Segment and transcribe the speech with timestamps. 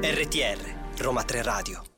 [0.00, 0.58] RTR,
[0.96, 1.93] Roma 3 Radio.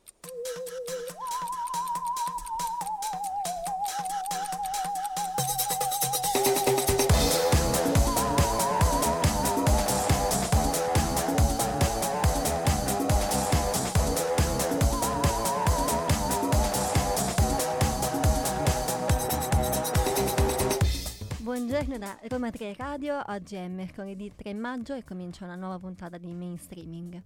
[21.97, 26.19] Buongiorno da Roma 3 Radio, oggi è mercoledì 3 maggio e comincia una nuova puntata
[26.19, 27.19] di mainstreaming.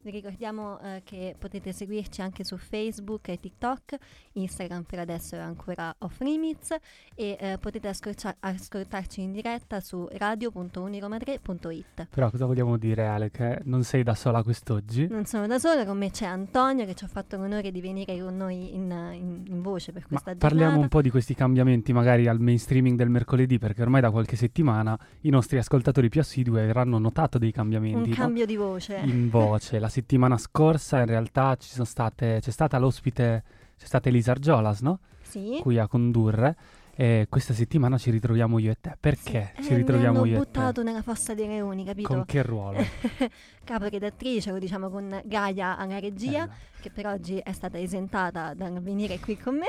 [0.00, 3.96] Vi ricordiamo eh, che potete seguirci anche su Facebook e TikTok,
[4.34, 6.70] Instagram per adesso è ancora off limits
[7.16, 12.06] e eh, potete ascolcia- ascoltarci in diretta su radio.uniroma3.it.
[12.10, 13.30] Però cosa vogliamo dire Ale?
[13.30, 15.08] Che non sei da sola quest'oggi?
[15.08, 18.18] Non sono da sola, con me c'è Antonio che ci ha fatto l'onore di venire
[18.20, 20.48] con noi in, in, in voce per Ma questa giornata.
[20.48, 24.36] parliamo un po' di questi cambiamenti magari al mainstreaming del mercoledì perché ormai da qualche
[24.36, 28.14] settimana i nostri ascoltatori più assidui avranno notato dei cambiamenti Un no?
[28.14, 28.96] cambio di voce.
[29.04, 29.78] in voce.
[29.78, 33.42] La settimana scorsa in realtà ci sono state, c'è stata l'ospite,
[33.78, 35.00] c'è stata Elisa Argiolas, no?
[35.22, 35.58] Sì.
[35.62, 36.56] Qui a condurre.
[37.00, 38.96] E questa settimana ci ritroviamo io e te.
[38.98, 39.62] Perché Sì.
[39.64, 40.44] ci Eh, ritroviamo mi io e te?
[40.46, 42.08] buttato nella fossa dei leoni, capito?
[42.08, 42.78] Con che ruolo?
[43.62, 46.54] Capo redattrice, lo diciamo con Gaia alla regia, Bella.
[46.80, 49.66] che per oggi è stata esentata dal venire qui con me.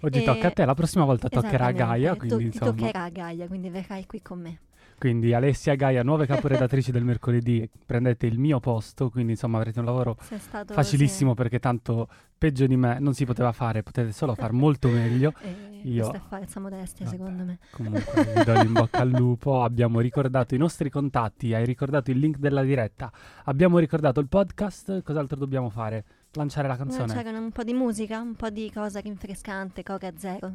[0.00, 2.70] Oggi E- tocca a te, la prossima volta toccherà a Gaia, to- quindi ti insomma.
[2.72, 4.58] toccherà a Gaia, quindi verrai qui con me.
[4.98, 9.84] Quindi Alessia Gaia, nuove caporedattrici del mercoledì, prendete il mio posto, quindi insomma avrete un
[9.84, 14.52] lavoro stato facilissimo perché tanto peggio di me non si poteva fare, potete solo far
[14.52, 15.32] molto meglio.
[15.40, 15.46] sì.
[15.46, 17.16] Eh, Io- Questa è falsa modestia, Vabbè.
[17.16, 17.58] secondo me.
[17.70, 22.18] Comunque vi do in bocca al lupo, abbiamo ricordato i nostri contatti, hai ricordato il
[22.18, 23.12] link della diretta,
[23.44, 26.04] abbiamo ricordato il podcast, cos'altro dobbiamo fare?
[26.32, 27.12] Lanciare la canzone?
[27.12, 30.52] C'era un po' di musica, un po' di cosa rinfrescante, Coca Zero,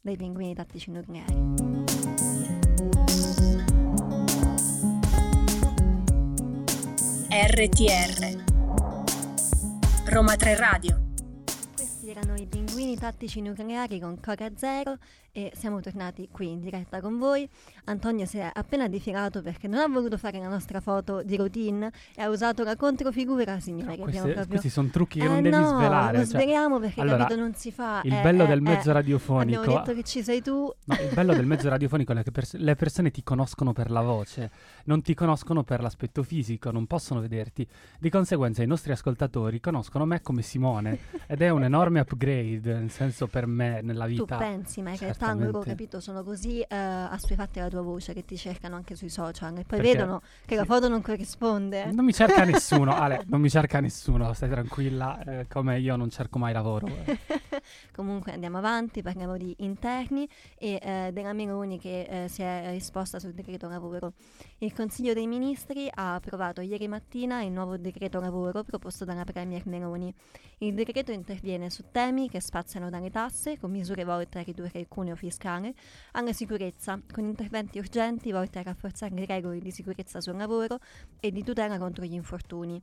[0.00, 1.85] dei pinguini tattici nucleari.
[7.38, 8.44] RTR
[10.06, 11.10] Roma 3 Radio.
[11.74, 14.96] Questi erano i pinguini tattici nucleari con Coca Zero
[15.36, 17.46] e siamo tornati qui in diretta con voi.
[17.84, 21.92] Antonio si è appena defilato perché non ha voluto fare la nostra foto di routine
[22.14, 24.46] e ha usato la controfigura, signore, che Queste- proprio...
[24.46, 26.12] questi sono trucchi che Eh non devi no, svelare.
[26.16, 28.00] lo cioè, sveliamo perché allora, capito non si fa.
[28.04, 28.62] il eh, bello eh, del eh.
[28.62, 29.60] mezzo radiofonico...
[29.60, 30.72] Abbiamo detto che ci sei tu.
[30.84, 34.00] No, il bello del mezzo radiofonico è che pers- le persone ti conoscono per la
[34.00, 34.50] voce,
[34.84, 37.68] non ti conoscono per l'aspetto fisico, non possono vederti.
[37.98, 42.90] Di conseguenza i nostri ascoltatori conoscono me come Simone ed è un enorme upgrade, nel
[42.90, 44.36] senso per me nella Tu vita.
[44.38, 45.68] pensi, ma in realtà loro, Certamente.
[45.68, 49.64] capito, sono così eh, assuefatti alla tua voce che ti cercano anche sui social e
[49.64, 50.68] poi Perché- vedono che la sì.
[50.68, 51.86] foto non corrisponde.
[51.92, 56.10] Non mi cerca nessuno, Ale, non mi cerca nessuno, stai tranquilla, eh, come io non
[56.10, 56.86] cerco mai lavoro.
[57.04, 57.18] eh.
[57.92, 60.28] Comunque andiamo avanti, parliamo di interni
[60.58, 64.12] e eh, della Meloni che eh, si è risposta sul decreto lavoro.
[64.58, 69.66] Il Consiglio dei Ministri ha approvato ieri mattina il nuovo decreto lavoro proposto dalla Premier
[69.66, 70.12] Meloni.
[70.58, 74.86] Il decreto interviene su temi che spaziano dalle tasse, con misure volte a ridurre il
[74.88, 75.74] cuneo fiscale,
[76.12, 80.78] alla sicurezza, con interventi urgenti volti a rafforzare le regole di sicurezza sul lavoro
[81.18, 82.80] e di tutela contro gli infortuni.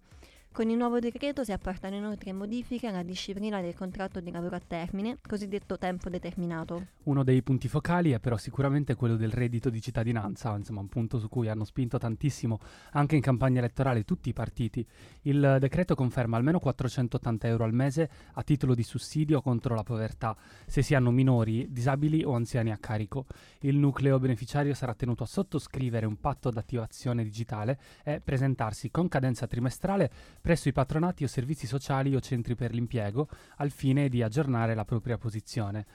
[0.54, 4.62] Con il nuovo decreto si apportano inoltre modifiche alla disciplina del contratto di lavoro a
[4.66, 6.90] termine, cosiddetto tempo determinato.
[7.06, 11.18] Uno dei punti focali è però sicuramente quello del reddito di cittadinanza, insomma un punto
[11.18, 12.60] su cui hanno spinto tantissimo
[12.92, 14.86] anche in campagna elettorale tutti i partiti.
[15.24, 20.38] Il decreto conferma almeno 480 euro al mese a titolo di sussidio contro la povertà,
[20.68, 23.26] se si hanno minori, disabili o anziani a carico.
[23.62, 29.48] Il nucleo beneficiario sarà tenuto a sottoscrivere un patto d'attivazione digitale e presentarsi con cadenza
[29.48, 30.12] trimestrale
[30.44, 34.84] presso i patronati o servizi sociali o centri per l'impiego al fine di aggiornare la
[34.84, 35.86] propria posizione.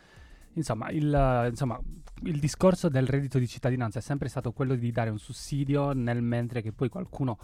[0.54, 1.78] Insomma il, insomma,
[2.22, 6.22] il discorso del reddito di cittadinanza è sempre stato quello di dare un sussidio nel
[6.22, 7.38] mentre che poi qualcuno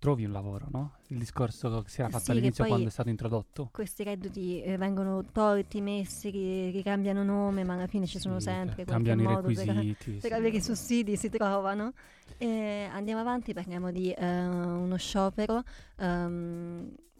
[0.00, 0.94] trovi un lavoro, no?
[1.08, 3.68] Il discorso che si era fatto Sì, all'inizio quando è stato introdotto.
[3.70, 8.46] Questi redditi eh, vengono tolti, messi, ri- ricambiano nome, ma alla fine ci sono Sì,
[8.46, 10.12] sempre cambiano i modo per, requisiti.
[10.12, 10.36] per sì.
[10.36, 11.92] avere i sussidi, si trovano.
[12.38, 15.62] E andiamo avanti, parliamo di eh, uno sciopero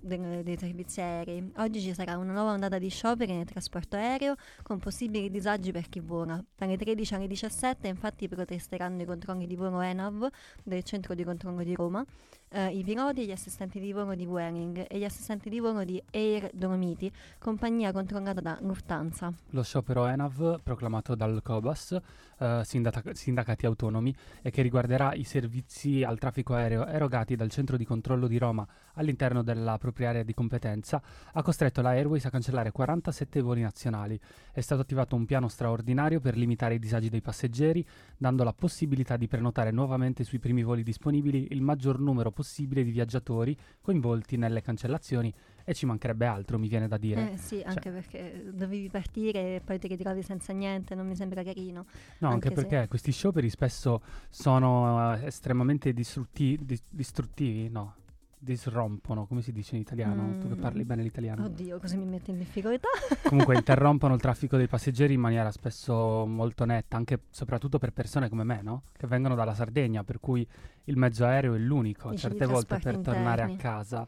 [0.00, 1.52] de- dei servizi aerei.
[1.56, 5.88] Oggi ci sarà una nuova ondata di scioperi nel trasporto aereo con possibili disagi per
[5.88, 6.42] chi vola.
[6.56, 10.28] Dalle 13 alle 17 infatti protesteranno i controlli di volo ENAV
[10.64, 12.04] del centro di controllo di Roma.
[12.50, 15.84] Eh, i piloti e gli assistenti di volo di Vueling e gli assistenti di volo
[15.84, 19.32] di Air Dolomiti, compagnia controllata da Lufthansa.
[19.50, 22.00] Lo sciopero ENAV, proclamato dal COBAS,
[22.38, 27.76] eh, sindaca- sindacati autonomi, e che riguarderà i servizi al traffico aereo erogati dal centro
[27.76, 31.00] di controllo di Roma all'interno della propria area di competenza,
[31.32, 34.18] ha costretto la Airways a cancellare 47 voli nazionali.
[34.52, 37.86] È stato attivato un piano straordinario per limitare i disagi dei passeggeri,
[38.16, 42.39] dando la possibilità di prenotare nuovamente sui primi voli disponibili il maggior numero possibile
[42.84, 45.32] di viaggiatori coinvolti nelle cancellazioni
[45.64, 47.32] e ci mancherebbe altro, mi viene da dire.
[47.32, 51.14] Eh sì, anche Cioè- perché dovevi partire e poi ti ritrovi senza niente, non mi
[51.14, 51.86] sembra carino.
[52.18, 57.94] No, anche, anche se- perché questi scioperi spesso sono eh, estremamente distrutti- dis- distruttivi, no,
[58.42, 60.36] disrompono, come si dice in italiano?
[60.38, 60.60] Tu che Mm.
[60.60, 61.44] parli bene l'italiano.
[61.44, 62.88] Oddio, così mi metti in difficoltà.
[63.28, 68.28] Comunque interrompono il traffico dei passeggeri in maniera spesso molto netta, anche soprattutto per persone
[68.28, 68.82] come me, no?
[68.96, 70.46] Che vengono dalla Sardegna, per cui
[70.84, 72.10] il mezzo aereo è l'unico.
[72.10, 73.56] Dici di Certe volte per trasporti tornare a interni.
[73.72, 74.06] casa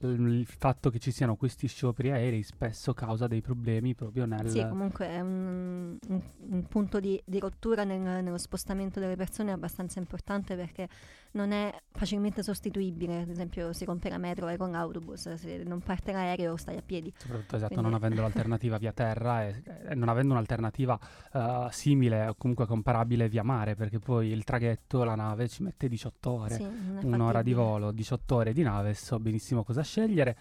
[0.00, 4.50] il fatto che ci siano questi scioperi aerei spesso causa dei problemi proprio nel...
[4.50, 9.52] Sì, comunque è un, un- un punto di, di rottura nel- nello spostamento delle persone
[9.52, 10.88] abbastanza importante perché
[11.34, 13.22] non è facilmente sostituibile.
[13.22, 16.82] Ad esempio, si compra la metro e con l'autobus, se non parte l'aereo stai a
[16.82, 17.12] piedi.
[17.16, 20.98] Soprattutto esatto, Quindi- non avendo l'alternativa via terra e, e non avendo un'alternativa
[21.32, 25.88] eh, simile o comunque comparabile via mare, perché poi il traghetto, la nave ci mette
[25.88, 26.66] 18 ore, Sì,
[27.02, 30.36] un'ora di volo, 18 ore di nave, so benissimo cosa scegliere.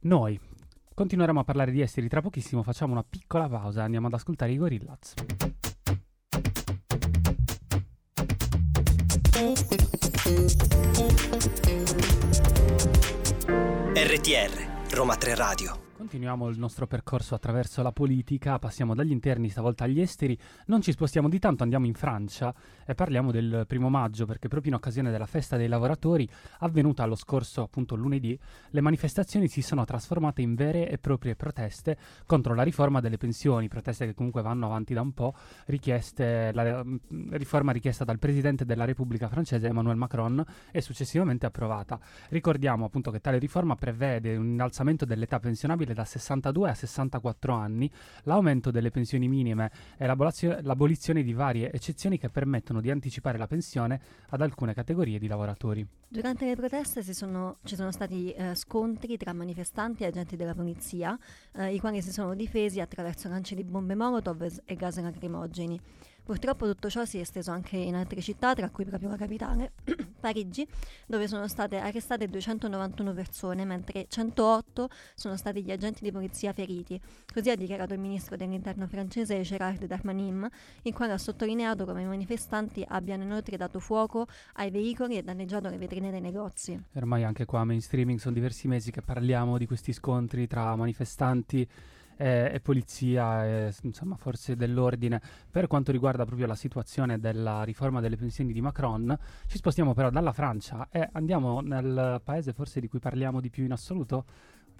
[0.00, 0.38] Noi
[0.92, 4.52] continueremo a parlare di esteri tra pochissimo, facciamo una piccola pausa e andiamo ad ascoltare
[4.52, 5.14] i Gorillaz.
[13.94, 14.50] RTR,
[14.90, 15.83] Roma 3 Radio.
[16.14, 20.92] Continuiamo il nostro percorso attraverso la politica, passiamo dagli interni stavolta agli esteri, non ci
[20.92, 22.54] spostiamo di tanto, andiamo in Francia
[22.86, 26.28] e parliamo del primo maggio perché proprio in occasione della festa dei lavoratori
[26.60, 28.38] avvenuta lo scorso appunto lunedì,
[28.68, 31.96] le manifestazioni si sono trasformate in vere e proprie proteste
[32.26, 35.34] contro la riforma delle pensioni, proteste che comunque vanno avanti da un po',
[35.66, 41.98] richieste, la mm, riforma richiesta dal Presidente della Repubblica francese Emmanuel Macron e successivamente approvata.
[42.28, 47.90] Ricordiamo appunto che tale riforma prevede un innalzamento dell'età pensionabile da 62 a 64 anni,
[48.24, 54.00] l'aumento delle pensioni minime e l'abolizione di varie eccezioni che permettono di anticipare la pensione
[54.28, 55.86] ad alcune categorie di lavoratori.
[56.08, 61.18] Durante le proteste sono- ci sono stati eh, scontri tra manifestanti e agenti della polizia,
[61.52, 65.80] eh, i quali si sono difesi attraverso lanci di bombe Molotov e gas lacrimogeni.
[66.24, 69.72] Purtroppo tutto ciò si è esteso anche in altre città, tra cui proprio la capitale,
[70.18, 70.66] Parigi,
[71.06, 76.98] dove sono state arrestate 291 persone, mentre 108 sono stati gli agenti di polizia feriti.
[77.30, 80.48] Così ha dichiarato il ministro dell'interno francese Gérard Darmanin,
[80.84, 85.68] il quale ha sottolineato come i manifestanti abbiano inoltre dato fuoco ai veicoli e danneggiato
[85.68, 86.82] le vetrine dei negozi.
[86.94, 91.68] Ormai anche qua mainstreaming sono diversi mesi che parliamo di questi scontri tra manifestanti
[92.16, 95.20] e, e polizia e insomma forze dell'ordine
[95.50, 99.16] per quanto riguarda proprio la situazione della riforma delle pensioni di Macron.
[99.46, 103.64] Ci spostiamo però dalla Francia e andiamo nel paese forse di cui parliamo di più
[103.64, 104.24] in assoluto.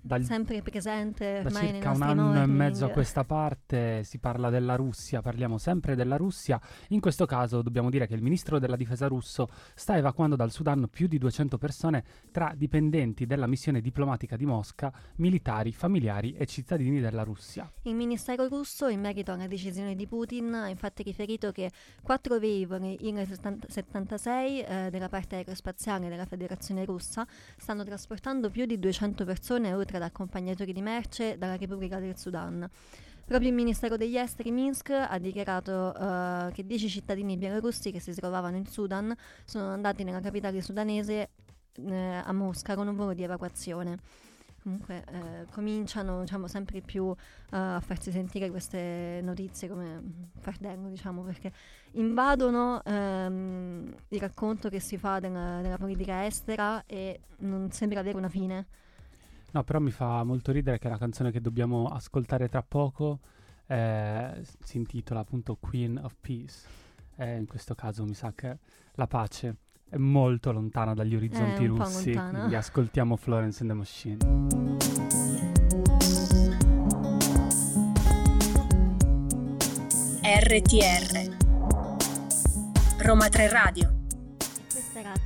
[0.06, 2.54] Dal, Sempre presente da circa un anno e morning.
[2.54, 6.60] mezzo a questa parte si parla della Russia, parliamo sempre della Russia.
[6.88, 10.88] In questo caso dobbiamo dire che il ministro della difesa russo sta evacuando dal Sudan
[10.90, 17.00] più di 200 persone tra dipendenti della missione diplomatica di Mosca, militari, familiari e cittadini
[17.00, 17.72] della Russia.
[17.84, 21.70] Il ministero russo, in merito alla decisione di Putin, ha infatti riferito che
[22.02, 29.24] quattro velivoli Il-76 eh, della parte aerospaziale della Federazione russa stanno trasportando più di 200
[29.24, 32.68] persone oltre ad accompagnatori di merce dalla Repubblica del Sudan.
[33.24, 38.12] Proprio il Ministero degli Esteri Minsk ha dichiarato eh, che 10 cittadini bielorussi che si
[38.12, 41.30] trovavano in Sudan sono andati nella capitale sudanese
[41.76, 43.98] eh, a Mosca con un volo di evacuazione.
[44.62, 50.02] Comunque eh, cominciano diciamo, sempre più eh, a farsi sentire queste notizie come
[50.38, 51.52] fardello, diciamo, perché
[51.92, 58.16] invadono ehm, il racconto che si fa della, della politica estera e non sembra avere
[58.16, 58.66] una fine.
[59.54, 63.20] No, però mi fa molto ridere che la canzone che dobbiamo ascoltare tra poco
[63.68, 66.66] eh, si intitola appunto Queen of Peace.
[67.16, 68.58] E in questo caso mi sa che
[68.94, 69.56] la pace
[69.88, 72.12] è molto lontana dagli orizzonti po' russi.
[72.14, 74.18] Quindi ascoltiamo Florence and the Machine.
[80.20, 81.36] RTR
[82.98, 84.03] Roma 3 Radio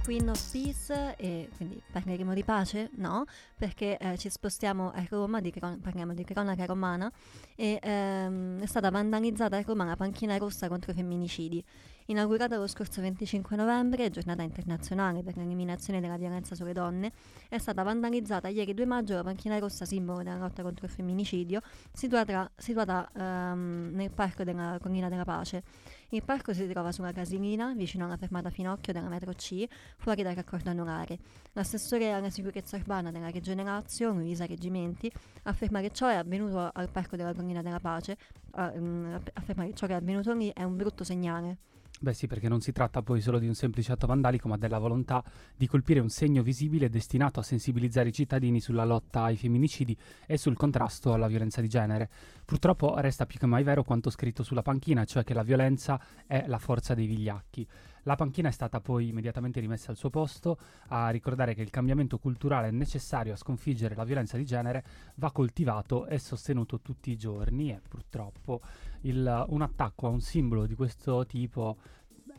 [0.02, 2.90] Queen of Peace e quindi parleremo di pace?
[2.96, 3.24] No,
[3.56, 7.10] perché eh, ci spostiamo a Roma, di cron- parliamo di cronaca romana
[7.54, 11.64] e ehm, è stata vandalizzata a Roma la panchina rossa contro i femminicidi.
[12.06, 17.12] Inaugurata lo scorso 25 novembre, giornata internazionale per l'eliminazione della violenza sulle donne,
[17.50, 21.60] è stata vandalizzata ieri 2 maggio la panchina rossa simbolo della lotta contro il femminicidio,
[21.92, 25.62] situata, situata ehm, nel parco della Collina della Pace.
[26.10, 29.66] Il parco si trova sulla Casilina, vicino alla fermata Finocchio della metro C,
[29.98, 31.18] fuori dal raccordo anulare.
[31.52, 35.12] L'assessore alla sicurezza urbana della Regione Lazio, Luisa Reggimenti,
[35.42, 38.16] afferma che ciò è avvenuto al parco della Collina della Pace,
[38.52, 41.58] uh, afferma che ciò che è avvenuto lì è un brutto segnale.
[42.00, 44.78] Beh sì, perché non si tratta poi solo di un semplice atto vandalico, ma della
[44.78, 45.20] volontà
[45.56, 50.36] di colpire un segno visibile destinato a sensibilizzare i cittadini sulla lotta ai femminicidi e
[50.36, 52.08] sul contrasto alla violenza di genere.
[52.44, 56.44] Purtroppo resta più che mai vero quanto scritto sulla panchina, cioè che la violenza è
[56.46, 57.66] la forza dei vigliacchi.
[58.08, 60.56] La panchina è stata poi immediatamente rimessa al suo posto
[60.88, 64.82] a ricordare che il cambiamento culturale necessario a sconfiggere la violenza di genere
[65.16, 68.62] va coltivato e sostenuto tutti i giorni e purtroppo
[69.02, 71.76] il, un attacco a un simbolo di questo tipo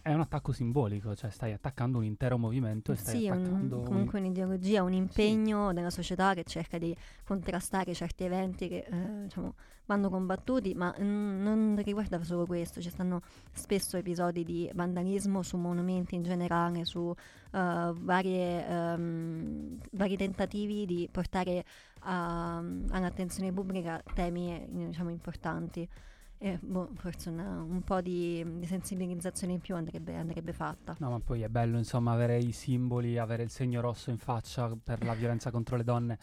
[0.10, 3.86] è un attacco simbolico, cioè stai attaccando un intero movimento e stai sì, attaccando un,
[3.86, 5.76] comunque un'ideologia, un impegno sì.
[5.76, 9.54] della società che cerca di contrastare certi eventi che eh, diciamo,
[9.86, 15.58] vanno combattuti, ma mm, non riguarda solo questo, ci stanno spesso episodi di vandalismo su
[15.58, 17.16] monumenti in generale, su uh,
[17.52, 21.64] varie, um, vari tentativi di portare
[22.00, 25.88] a, all'attenzione pubblica temi diciamo, importanti.
[26.42, 30.96] E boh, forse una, un po' di, di, sensibilizzazione in più andrebbe, andrebbe, fatta.
[31.00, 34.74] No, ma poi è bello insomma avere i simboli, avere il segno rosso in faccia
[34.82, 36.18] per la violenza contro le donne.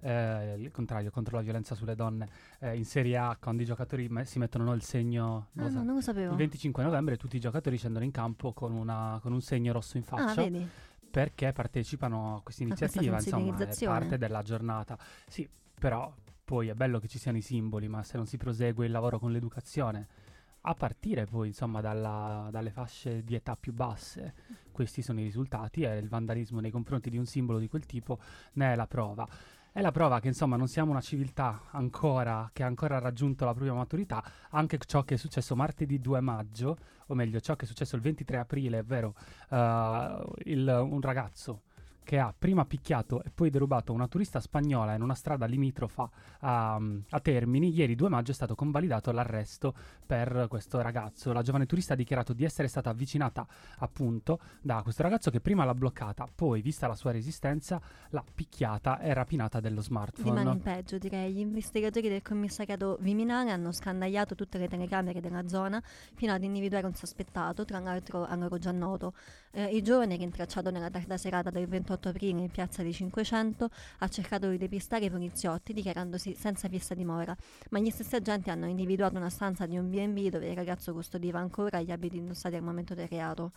[0.00, 2.28] Eh, il contrario, contro la violenza sulle donne.
[2.58, 5.50] Eh, in Serie A, quando i giocatori me- si mettono no, il segno.
[5.54, 6.32] Ah, no, non lo sapevo.
[6.32, 9.98] Il 25 novembre tutti i giocatori scendono in campo con, una, con un segno rosso
[9.98, 10.40] in faccia.
[10.40, 10.68] Ah, vedi?
[11.08, 14.98] Perché partecipano a questa iniziativa, a insomma, è parte della giornata.
[15.28, 15.48] Sì,
[15.78, 16.12] però
[16.50, 19.20] poi è bello che ci siano i simboli, ma se non si prosegue il lavoro
[19.20, 20.08] con l'educazione,
[20.62, 24.34] a partire poi insomma dalla, dalle fasce di età più basse,
[24.72, 28.18] questi sono i risultati e il vandalismo nei confronti di un simbolo di quel tipo
[28.54, 29.28] ne è la prova.
[29.70, 33.52] È la prova che insomma non siamo una civiltà ancora che ha ancora raggiunto la
[33.52, 36.76] propria maturità, anche ciò che è successo martedì 2 maggio,
[37.06, 39.14] o meglio ciò che è successo il 23 aprile, è vero,
[39.50, 41.60] uh, il, un ragazzo
[42.02, 46.74] che ha prima picchiato e poi derubato una turista spagnola in una strada limitrofa a,
[46.74, 51.32] a, Termini, ieri 2 maggio è stato convalidato l'arresto per questo ragazzo.
[51.32, 53.46] La giovane turista ha dichiarato di essere stata avvicinata
[53.78, 57.80] appunto da questo ragazzo che prima l'ha bloccata, poi vista la sua resistenza
[58.10, 60.38] l'ha picchiata e rapinata dello smartphone.
[60.38, 65.46] Rimane in peggio direi, gli investigatori del commissariato Viminale hanno scandagliato tutte le telecamere della
[65.46, 65.80] zona
[66.14, 69.14] fino ad individuare un sospettato, tra l'altro a loro già noto.
[69.52, 73.68] Eh, il giovane rintracciato nella tarda serata del 28 28 aprile in piazza di 500
[73.98, 77.36] ha cercato di depistare i poliziotti dichiarandosi senza fissa dimora,
[77.70, 81.40] ma gli stessi agenti hanno individuato una stanza di un B&B dove il ragazzo custodiva
[81.40, 83.52] ancora gli abiti indossati al momento del reato.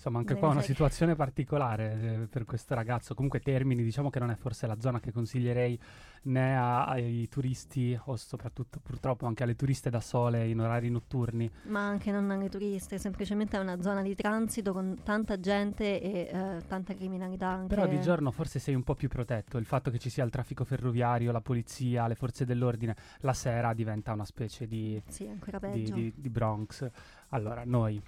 [0.00, 3.14] Insomma, anche qua una situazione particolare eh, per questo ragazzo.
[3.14, 5.78] Comunque Termini, diciamo che non è forse la zona che consiglierei
[6.22, 11.50] né a, ai turisti o soprattutto purtroppo anche alle turiste da sole in orari notturni.
[11.64, 16.30] Ma anche non alle turiste, semplicemente è una zona di transito con tanta gente e
[16.32, 17.48] eh, tanta criminalità.
[17.48, 17.74] Anche.
[17.74, 19.58] Però di giorno forse sei un po' più protetto.
[19.58, 23.74] Il fatto che ci sia il traffico ferroviario, la polizia, le forze dell'ordine, la sera
[23.74, 25.30] diventa una specie di, sì,
[25.72, 26.88] di, di, di Bronx.
[27.28, 28.02] Allora, noi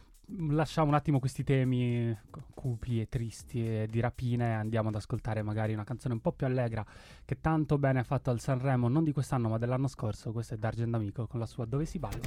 [0.50, 2.16] lasciamo un attimo questi temi
[2.54, 6.32] cupi e tristi e di rapine e andiamo ad ascoltare magari una canzone un po'
[6.32, 6.84] più allegra
[7.24, 10.32] che tanto bene ha fatto al Sanremo, non di quest'anno ma dell'anno scorso.
[10.32, 12.20] Questo è D'Argent Amico con la sua Dove si balla.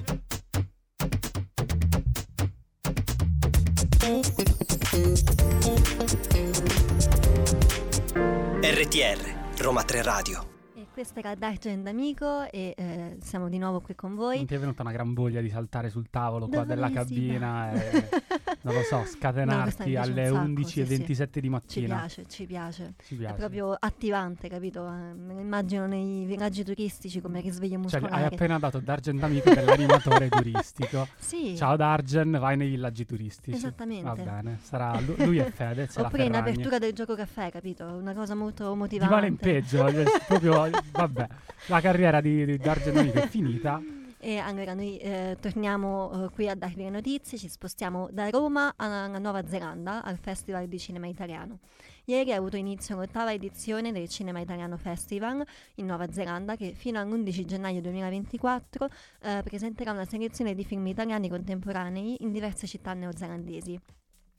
[8.61, 10.54] RTR Roma 3 Radio
[10.95, 14.37] questa era Dargen Amico e eh, siamo di nuovo qui con voi.
[14.37, 18.07] Non ti è venuta una gran voglia di saltare sul tavolo qua della cabina e,
[18.65, 21.39] non lo so, scatenarti no, alle 11.27 sì, sì.
[21.39, 22.07] di mattina?
[22.07, 23.33] Ci piace, ci piace, ci piace.
[23.35, 24.87] È proprio attivante, capito?
[24.87, 28.11] Eh, immagino nei villaggi turistici come risveglio muscolare.
[28.11, 31.07] Cioè, hai appena dato Dargen Amico dell'animatore turistico.
[31.15, 31.55] Sì.
[31.55, 33.55] Ciao Dargen, vai nei villaggi turistici.
[33.55, 34.03] Esattamente.
[34.03, 35.95] Va bene, sarà lui, lui è Fedez.
[35.97, 37.85] Oppure in apertura del gioco caffè, capito?
[37.85, 39.13] Una cosa molto motivante.
[39.13, 39.85] Di male in peggio,
[40.27, 41.27] proprio vabbè,
[41.67, 43.79] la carriera di, di D'Argent è finita.
[44.25, 48.73] E allora noi eh, torniamo uh, qui a darvi le notizie, ci spostiamo da Roma
[48.75, 51.59] alla Nuova Zelanda al Festival di Cinema Italiano.
[52.05, 56.99] Ieri ha avuto inizio l'ottava edizione del Cinema Italiano Festival in Nuova Zelanda che fino
[56.99, 58.89] all'11 gennaio 2024
[59.21, 63.79] eh, presenterà una selezione di film italiani contemporanei in diverse città neozelandesi.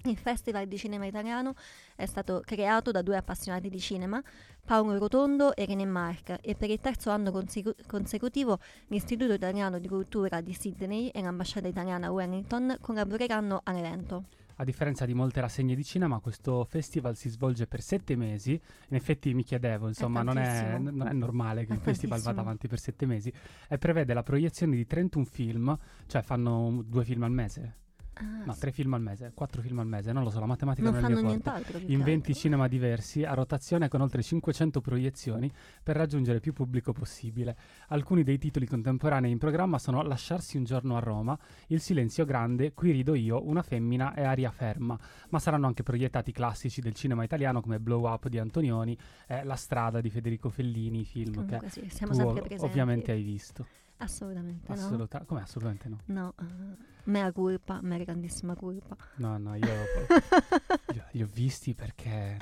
[0.07, 1.55] Il Festival di Cinema Italiano
[1.97, 4.23] è stato creato da due appassionati di cinema,
[4.65, 9.89] Paolo Rotondo e René Marc, e per il terzo anno consecu- consecutivo l'Istituto Italiano di
[9.89, 14.27] Cultura di Sydney e l'ambasciata italiana a Wellington collaboreranno all'evento.
[14.59, 18.53] A differenza di molte rassegne di cinema, questo festival si svolge per sette mesi.
[18.89, 22.41] In effetti mi chiedevo, insomma, non è, non è normale che È un festival vada
[22.43, 23.31] avanti per sette mesi.
[23.69, 27.85] E prevede la proiezione di 31 film, cioè fanno due film al mese.
[28.19, 28.61] Ah, No, sì.
[28.61, 31.11] tre film al mese, quattro film al mese, non lo so, la matematica non non
[31.11, 31.79] è il mio nient'altro.
[31.79, 32.33] In che 20 altro.
[32.35, 35.51] cinema diversi, a rotazione con oltre 500 proiezioni
[35.83, 37.57] per raggiungere più pubblico possibile.
[37.89, 42.73] Alcuni dei titoli contemporanei in programma sono Lasciarsi un giorno a Roma, Il silenzio grande,
[42.73, 44.99] Qui rido io, Una femmina e Aria ferma,
[45.31, 48.97] ma saranno anche proiettati classici del cinema italiano come Blow Up di Antonioni
[49.27, 52.65] e La strada di Federico Fellini, film Comunque che sì, siamo tu sempre presenti.
[52.65, 53.67] ovviamente hai visto.
[53.99, 54.75] Assolutamente no.
[54.75, 55.99] Assoluta- come assolutamente no.
[56.07, 58.97] No, eh, mea culpa, mea grandissima colpa.
[59.17, 59.67] No, no, io
[60.93, 62.37] li, ho- li ho visti perché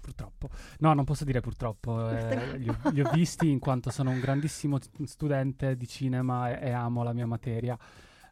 [0.00, 0.48] purtroppo.
[0.78, 4.20] No, non posso dire purtroppo, eh, li, ho, li ho visti in quanto sono un
[4.20, 7.76] grandissimo studente di cinema e, e amo la mia materia.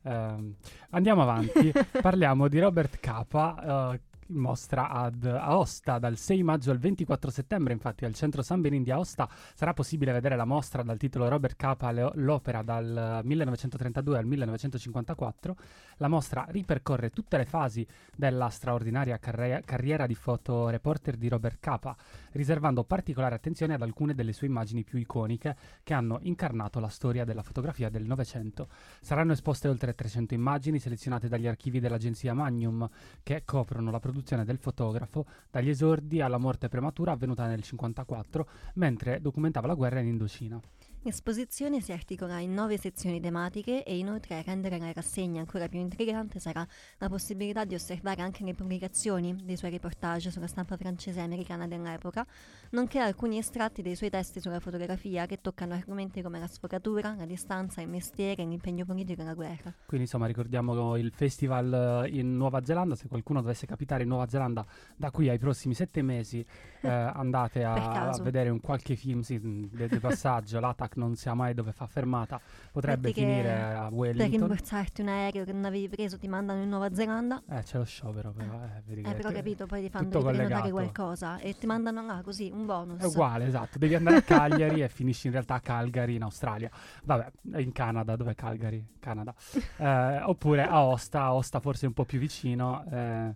[0.02, 0.54] Ehm,
[0.90, 3.92] andiamo avanti, parliamo di Robert Capa.
[3.94, 4.00] eh,
[4.30, 8.82] in mostra ad Aosta dal 6 maggio al 24 settembre infatti al centro San Benin
[8.82, 14.26] di Aosta sarà possibile vedere la mostra dal titolo Robert Capa l'opera dal 1932 al
[14.26, 15.56] 1954
[15.96, 21.94] la mostra ripercorre tutte le fasi della straordinaria carre- carriera di fotoreporter di Robert Capa,
[22.32, 27.25] riservando particolare attenzione ad alcune delle sue immagini più iconiche che hanno incarnato la storia
[27.25, 28.68] della fotografia del Novecento.
[29.00, 32.88] Saranno esposte oltre 300 immagini selezionate dagli archivi dell'agenzia Magnum,
[33.22, 39.20] che coprono la produzione del fotografo dagli esordi alla morte prematura avvenuta nel 1954, mentre
[39.20, 40.60] documentava la guerra in Indocina.
[41.02, 45.78] L'esposizione si articola in nove sezioni tematiche e inoltre a rendere la rassegna ancora più
[45.78, 46.66] intrigante sarà
[46.99, 51.66] la possibilità di osservare anche le pubblicazioni dei suoi reportage sulla stampa francese e americana
[51.66, 52.26] dell'epoca,
[52.73, 57.25] nonché alcuni estratti dei suoi testi sulla fotografia che toccano argomenti come la sfocatura, la
[57.25, 59.73] distanza, il mestiere, l'impegno politico e la guerra.
[59.87, 64.28] Quindi insomma ricordiamo il festival eh, in Nuova Zelanda, se qualcuno dovesse capitare in Nuova
[64.28, 64.66] Zelanda
[64.97, 66.45] da qui ai prossimi sette mesi
[66.83, 70.59] eh, andate a, a vedere un qualche film sì, mh, de, de passaggio,
[70.90, 72.40] l'ATAC non sa mai dove fa fermata,
[72.73, 74.30] potrebbe Metti finire a Per Wellington.
[74.40, 77.42] rimborsarti un aereo che non avevi preso ti mandano in Nuova Zelanda.
[77.49, 81.56] Eh c'è lo sciopero però, eh, Eh, però capito, poi ti fanno prenotare qualcosa e
[81.56, 83.00] ti mandano là così, un bonus.
[83.00, 86.70] È uguale, esatto, devi andare a Cagliari e finisci in realtà a Calgary in Australia.
[87.04, 87.30] Vabbè,
[87.61, 88.85] in Canada, dov'è Calgary?
[88.99, 89.35] Canada.
[89.76, 92.85] Eh, oppure a Aosta, Aosta forse un po' più vicino.
[92.90, 93.35] eh,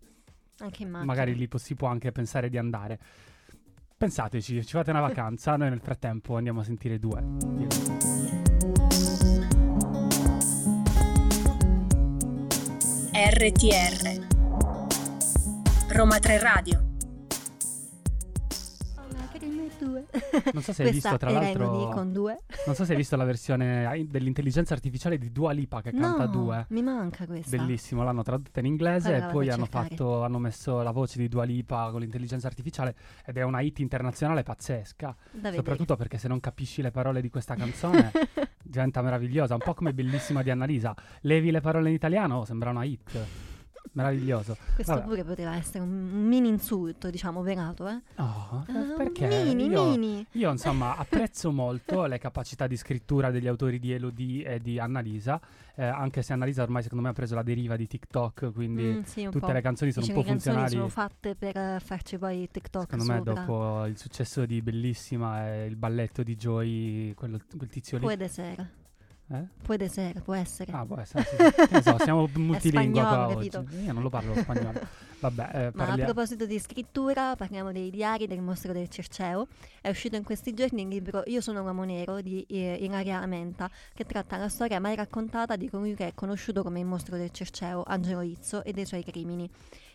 [0.59, 1.05] Anche in macchina.
[1.05, 2.99] magari lì po- si può anche pensare di andare.
[3.97, 7.23] Pensateci, ci fate una vacanza, noi nel frattempo andiamo a sentire due.
[13.13, 14.27] RTR
[15.89, 16.94] Roma 3 Radio
[19.85, 20.07] due.
[20.53, 22.39] Non so se hai visto tra l'altro con due.
[22.67, 26.31] Non so se hai visto la versione dell'intelligenza artificiale di Dua Lipa che canta no,
[26.31, 26.67] due.
[26.71, 27.57] mi manca questa.
[27.57, 31.29] Bellissimo, l'hanno tradotta in inglese Poi e poi hanno, fatto, hanno messo la voce di
[31.29, 32.95] Dua Lipa con l'intelligenza artificiale
[33.25, 35.07] ed è una hit internazionale pazzesca.
[35.07, 35.57] Da vedere.
[35.57, 38.11] Soprattutto perché se non capisci le parole di questa canzone
[38.63, 40.95] diventa meravigliosa, un po' come bellissima di Annalisa.
[41.21, 43.53] Levi le parole in italiano, sembra una hit.
[43.95, 44.57] Meraviglioso.
[44.75, 45.07] Questo Vabbè.
[45.07, 48.01] pure poteva essere un mini insulto, diciamo, velato, eh?
[48.17, 49.27] Oh, Ah, perché?
[49.29, 50.27] Mini, io, mini.
[50.33, 55.41] io, insomma apprezzo molto le capacità di scrittura degli autori di Elodie e di Annalisa,
[55.77, 59.03] eh, anche se Annalisa ormai secondo me ha preso la deriva di TikTok, quindi Mm,
[59.03, 59.53] sì, tutte po'.
[59.53, 60.91] le canzoni sono Dice un po' le canzoni funzionali.
[60.93, 63.33] sono fatte per eh, farci poi TikTok Secondo me sopra.
[63.33, 68.03] dopo il successo di Bellissima e il balletto di Joy, quello, quel tizio lì.
[68.03, 68.83] Può essere.
[69.29, 69.47] Eh?
[69.63, 70.73] Può essere, può essere.
[70.73, 71.83] Ah, può essere, sì, sì.
[71.83, 73.85] So, siamo multilingua spagnolo, oggi.
[73.85, 74.81] Io non lo parlo spagnolo.
[75.21, 76.13] Vabbè, eh, Ma a parliamo.
[76.13, 79.47] proposito di scrittura, parliamo dei diari del mostro del Circeo.
[79.81, 83.71] È uscito in questi giorni il libro Io sono l'uomo nero di eh, Ilaria Amenta,
[83.95, 87.31] che tratta la storia mai raccontata di colui che è conosciuto come il mostro del
[87.31, 89.49] Circeo, Angelo Izzo, e dei suoi crimini.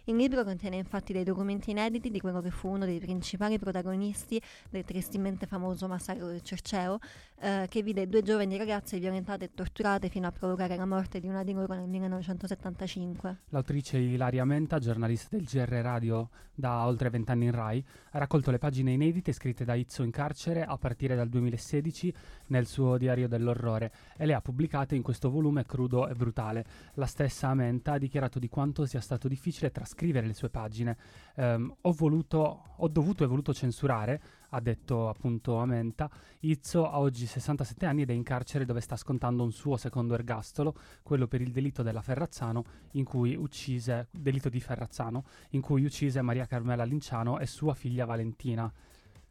[0.09, 4.41] Il libro contiene infatti dei documenti inediti di quello che fu uno dei principali protagonisti
[4.67, 6.97] del tristemente famoso massacro del Circeo,
[7.39, 11.27] eh, che vide due giovani ragazze violentate e torturate fino a provocare la morte di
[11.27, 13.37] una di loro nel 1975.
[13.49, 18.57] L'autrice Ilaria Menta, giornalista del GR Radio da oltre vent'anni in Rai, ha raccolto le
[18.57, 22.13] pagine inedite scritte da Izzo in carcere a partire dal 2016
[22.47, 26.65] nel suo diario dell'orrore e le ha pubblicate in questo volume crudo e brutale.
[26.95, 30.95] La stessa Amenta ha dichiarato di quanto sia stato difficile trascrivere scrivere le sue pagine.
[31.35, 36.09] Ehm, ho, voluto, ho dovuto e voluto censurare, ha detto appunto Amenta.
[36.39, 40.13] Izzo ha oggi 67 anni ed è in carcere dove sta scontando un suo secondo
[40.13, 45.83] ergastolo, quello per il delitto della Ferrazzano, in cui uccise, delitto di Ferrazzano, in cui
[45.83, 48.71] uccise Maria Carmela Linciano e sua figlia Valentina.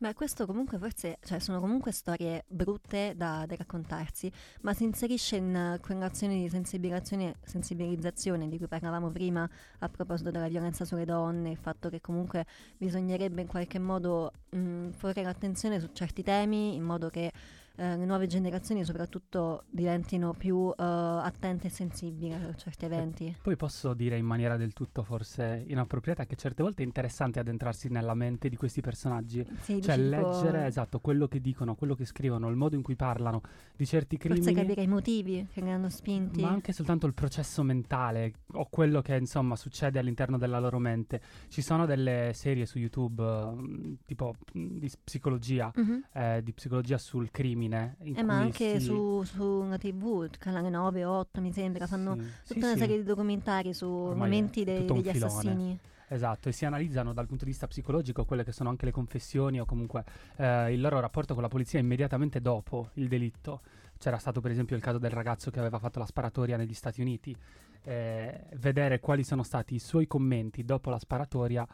[0.00, 4.30] Beh, questo comunque forse, cioè sono comunque storie brutte da, da raccontarsi,
[4.60, 9.48] ma si inserisce in quell'azione di sensibilizzazione di cui parlavamo prima
[9.80, 14.90] a proposito della violenza sulle donne, il fatto che comunque bisognerebbe in qualche modo mh,
[15.00, 17.32] porre l'attenzione su certi temi in modo che
[17.78, 23.36] eh, le nuove generazioni soprattutto diventino più eh, attente e sensibili a certi eventi.
[23.40, 27.88] Poi posso dire in maniera del tutto forse inappropriata che certe volte è interessante addentrarsi
[27.88, 32.48] nella mente di questi personaggi, Sì, cioè leggere esatto quello che dicono, quello che scrivono,
[32.48, 33.42] il modo in cui parlano
[33.76, 34.54] di certi Forse crimini.
[34.54, 36.40] capire i motivi che li hanno spinti.
[36.40, 41.20] Ma anche soltanto il processo mentale o quello che insomma succede all'interno della loro mente.
[41.48, 46.04] Ci sono delle serie su YouTube mm, tipo mm, di psicologia, Mhm.
[46.12, 47.67] eh, di psicologia sul crimine.
[48.02, 51.86] In Eh, ma anche si- su, su una tv, canale 9 o 8 mi sembra,
[51.86, 55.78] fanno sì, tutta sì, una serie di documentari su Ormai momenti un degli assassini.
[56.10, 59.60] Esatto, e si analizzano dal punto di vista psicologico quelle che sono anche le confessioni
[59.60, 60.04] o comunque
[60.36, 63.60] eh, il loro rapporto con la polizia immediatamente dopo il delitto.
[63.98, 67.02] C'era stato per esempio il caso del ragazzo che aveva fatto la sparatoria negli Stati
[67.02, 67.36] Uniti.
[67.82, 71.66] Eh, vedere quali sono stati i suoi commenti dopo la sparatoria,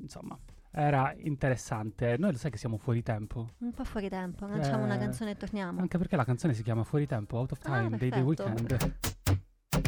[0.00, 0.38] insomma,
[0.74, 2.16] era interessante.
[2.18, 5.32] Noi lo sai che siamo fuori tempo, Un po' fuori tempo, lanciamo una Eh, canzone
[5.32, 5.80] e torniamo.
[5.80, 8.42] anche perché la canzone si chiama Fuori Tempo, Out of Ah, Time, dei The perfetto.
[8.44, 9.80] Weeknd.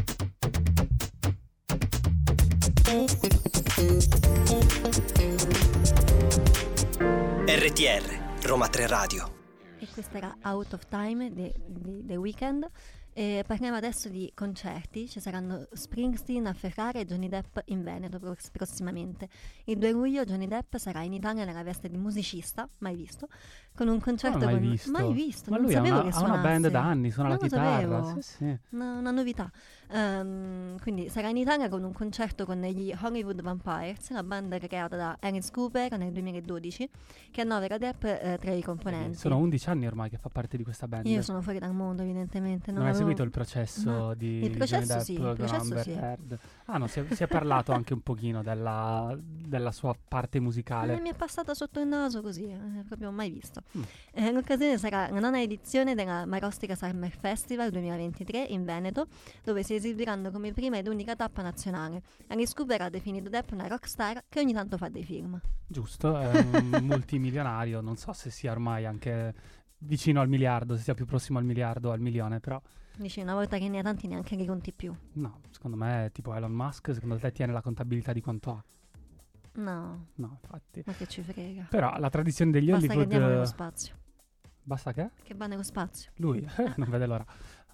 [7.46, 9.32] RTR, Roma 3 Radio.
[9.78, 11.52] E questa era Out of Time di
[12.04, 12.66] The Weeknd.
[13.16, 18.18] E parliamo adesso di concerti, ci saranno Springsteen a Ferrara e Johnny Depp in Veneto
[18.18, 19.28] pros- prossimamente.
[19.66, 23.28] Il 2 luglio Johnny Depp sarà in Italia nella veste di musicista, mai visto,
[23.74, 24.70] con un concerto Come mai con...
[24.70, 24.90] visto?
[24.90, 27.34] Mai visto, Ma non lui sapevo una, che ha una band da anni, suona la
[27.34, 28.20] Non lo chitarra.
[28.20, 28.58] Sì, sì.
[28.70, 29.50] Una, una novità.
[29.90, 34.96] Ehm, quindi sarà in Italia con un concerto con gli Hollywood Vampires, la band creata
[34.96, 36.88] da Alice Cooper nel 2012,
[37.30, 39.18] che annovera Depp eh, tra i componenti.
[39.18, 41.06] Sono 11 anni ormai che fa parte di questa band.
[41.06, 42.70] Io sono fuori dal mondo, evidentemente.
[42.70, 44.14] Non hai avevo- seguito il processo No.
[44.14, 45.98] di, Il processo Depp sì, il processo sì.
[46.66, 50.40] Ah, no, si è, si è parlato anche un pochino della, della sua parte Eh,
[50.40, 51.00] musicale.
[51.00, 53.62] mi è passata sotto il naso così, eh, proprio mai visto.
[53.76, 53.82] Mm.
[54.12, 59.06] Eh, l'occasione sarà la nona edizione della Marostica Summer Festival 2023 in Veneto,
[59.42, 62.02] dove si esibiranno come prima ed unica tappa nazionale.
[62.28, 65.40] Alice Cooper ha definito Depp una rockstar che ogni tanto fa dei film.
[65.66, 69.34] Giusto, è un multimilionario, non so se sia ormai anche
[69.78, 72.60] vicino al miliardo, se sia più prossimo al miliardo o al milione, però
[72.96, 74.94] Dici, una volta che ne ha tanti neanche li conti più.
[75.14, 78.64] no, secondo me tipo Elon Musk, secondo te tiene la contabilità di quanto ha?
[79.56, 80.82] No, No, infatti.
[80.84, 81.66] ma che ci frega.
[81.70, 83.12] Però la tradizione degli Basta che Hollywood...
[83.12, 83.94] andiamo nello spazio.
[84.66, 85.10] Basta che?
[85.22, 86.10] Che va nello spazio.
[86.16, 87.24] Lui, eh, non vede l'ora.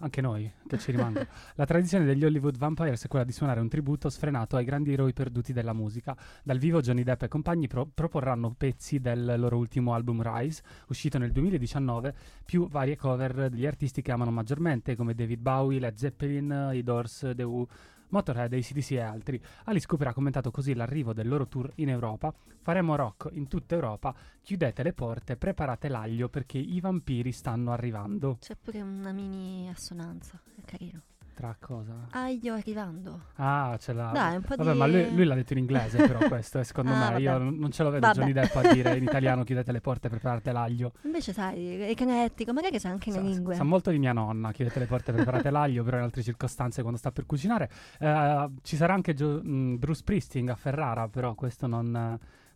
[0.03, 1.25] Anche noi, che ci rimangono.
[1.55, 5.13] La tradizione degli Hollywood Vampires è quella di suonare un tributo sfrenato ai grandi eroi
[5.13, 6.17] perduti della musica.
[6.43, 11.17] Dal vivo Johnny Depp e compagni pro- proporranno pezzi del loro ultimo album Rise, uscito
[11.19, 16.71] nel 2019, più varie cover degli artisti che amano maggiormente, come David Bowie, Led Zeppelin,
[16.73, 17.67] i Doors, The Who,
[18.11, 19.41] Motorhead, ACDC e altri.
[19.65, 22.33] Alice Cooper ha commentato così l'arrivo del loro tour in Europa.
[22.61, 28.37] Faremo rock in tutta Europa, chiudete le porte, preparate l'aglio perché i vampiri stanno arrivando.
[28.39, 30.39] C'è pure una mini assonanza.
[30.55, 31.01] È carino.
[31.33, 32.07] Tra cosa?
[32.11, 33.21] Aglio arrivando.
[33.37, 34.11] Ah, ce l'ha.
[34.11, 36.63] Dai, un po' Vabbè, di- ma lui, lui l'ha detto in inglese, però questo, e
[36.63, 37.19] secondo Ah, me.
[37.21, 37.43] Io vabbè.
[37.43, 38.19] non non ce lo vedo Vabbè.
[38.19, 40.91] Johnny Depp a dire in italiano chiudete le porte, preparate l'aglio.
[41.03, 43.55] Invece, sai, è canettico, magari sa anche le Sa, lingue.
[43.55, 46.99] sa molto di mia nonna, chiudete le porte, preparate l'aglio, però in altre circostanze quando
[46.99, 47.69] sta per cucinare.
[47.99, 51.89] Eh, ci sarà anche Gio- mh, Bruce Springsteen a Ferrara, però questo non,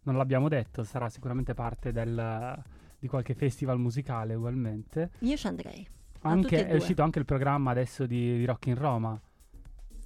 [0.04, 2.62] non l'abbiamo detto, sarà sicuramente parte del-
[3.00, 5.12] di qualche festival musicale ugualmente.
[5.20, 5.88] Io ci andrei.
[6.30, 9.20] Anche, è uscito anche il programma adesso di, di Rock in Roma.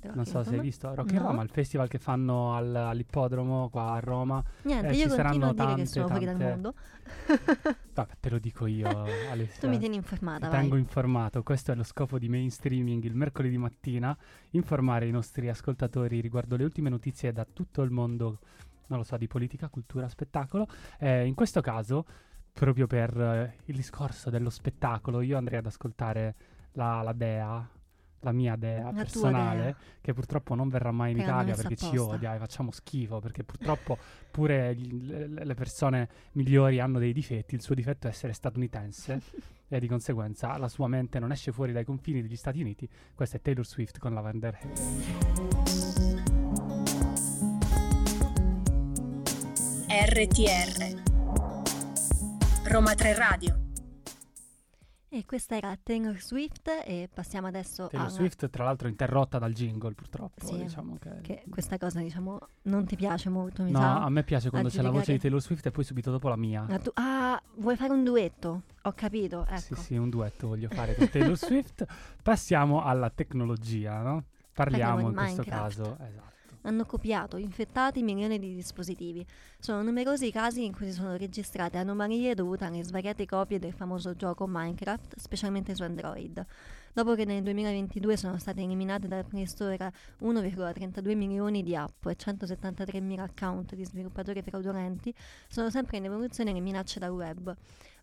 [0.02, 1.28] Però Non so se hai visto Rock in No.
[1.28, 4.42] Roma, il festival che fanno al- all'ippodromo qua a Roma.
[4.62, 6.74] Niente, Eh, io ci saranno tante, sono fuori dal tante- mondo.
[7.94, 8.88] Vabbè, te lo dico io,
[9.30, 9.60] Alessia.
[9.60, 10.62] tu mi tieni informata, Ti vai.
[10.62, 14.18] tengo informato, questo è lo scopo di mainstreaming il mercoledì mattina,
[14.52, 18.40] informare i nostri ascoltatori riguardo le ultime notizie da tutto il mondo,
[18.88, 20.66] non lo so, di politica, cultura, spettacolo.
[20.98, 22.06] Eh, in questo caso,
[22.60, 26.36] proprio per eh, il discorso dello spettacolo, io andrei ad ascoltare
[26.74, 27.66] la, la dea,
[28.20, 29.76] la mia dea tua personale, dea.
[30.02, 33.46] che purtroppo non verrà mai in Che Italia perché ci odia e facciamo schifo, perché
[33.46, 33.98] purtroppo
[34.30, 39.22] pure gli- le, le persone migliori hanno dei difetti, il suo difetto è essere statunitense
[39.70, 42.90] e di conseguenza la sua mente non esce fuori dai confini degli Stati Uniti.
[43.16, 45.88] Questa è Taylor Swift con Lavender Haze.
[49.88, 51.09] RTR
[52.70, 53.60] Roma 3 Radio
[55.10, 58.12] E questa era Taylor Swift e passiamo adesso Taylor a...
[58.12, 60.46] Swift, tra l'altro, interrotta dal jingle, purtroppo.
[60.46, 61.20] Sì, diciamo che...
[61.22, 64.04] Che questa cosa, diciamo, non ti piace molto, mi No, sa.
[64.04, 66.36] a me piace quando c'è la voce di Taylor Swift e poi subito dopo la
[66.36, 66.66] mia.
[66.70, 68.62] Ah, tu- ah, vuoi fare un duetto?
[68.84, 69.60] Ho capito, ecco.
[69.60, 71.86] Sì, sì, un duetto voglio fare con Taylor Swift.
[72.22, 74.26] Passiamo alla tecnologia, no?
[74.54, 75.76] Parliamo Parliamo in questo Minecraft.
[75.78, 76.38] caso, esatto.
[76.62, 79.26] Hanno copiato, infettati milioni di dispositivi.
[79.60, 83.74] Sono numerosi i casi in cui si sono registrate anomalie dovute alle svariate copie del
[83.74, 86.46] famoso gioco Minecraft, specialmente su Android.
[86.92, 92.16] Dopo che nel 2022 sono state eliminate dal Play Store 1,32 milioni di app e
[92.18, 95.14] 173.000 account di sviluppatori fraudolenti,
[95.48, 97.56] sono sempre in evoluzione le minacce dal web.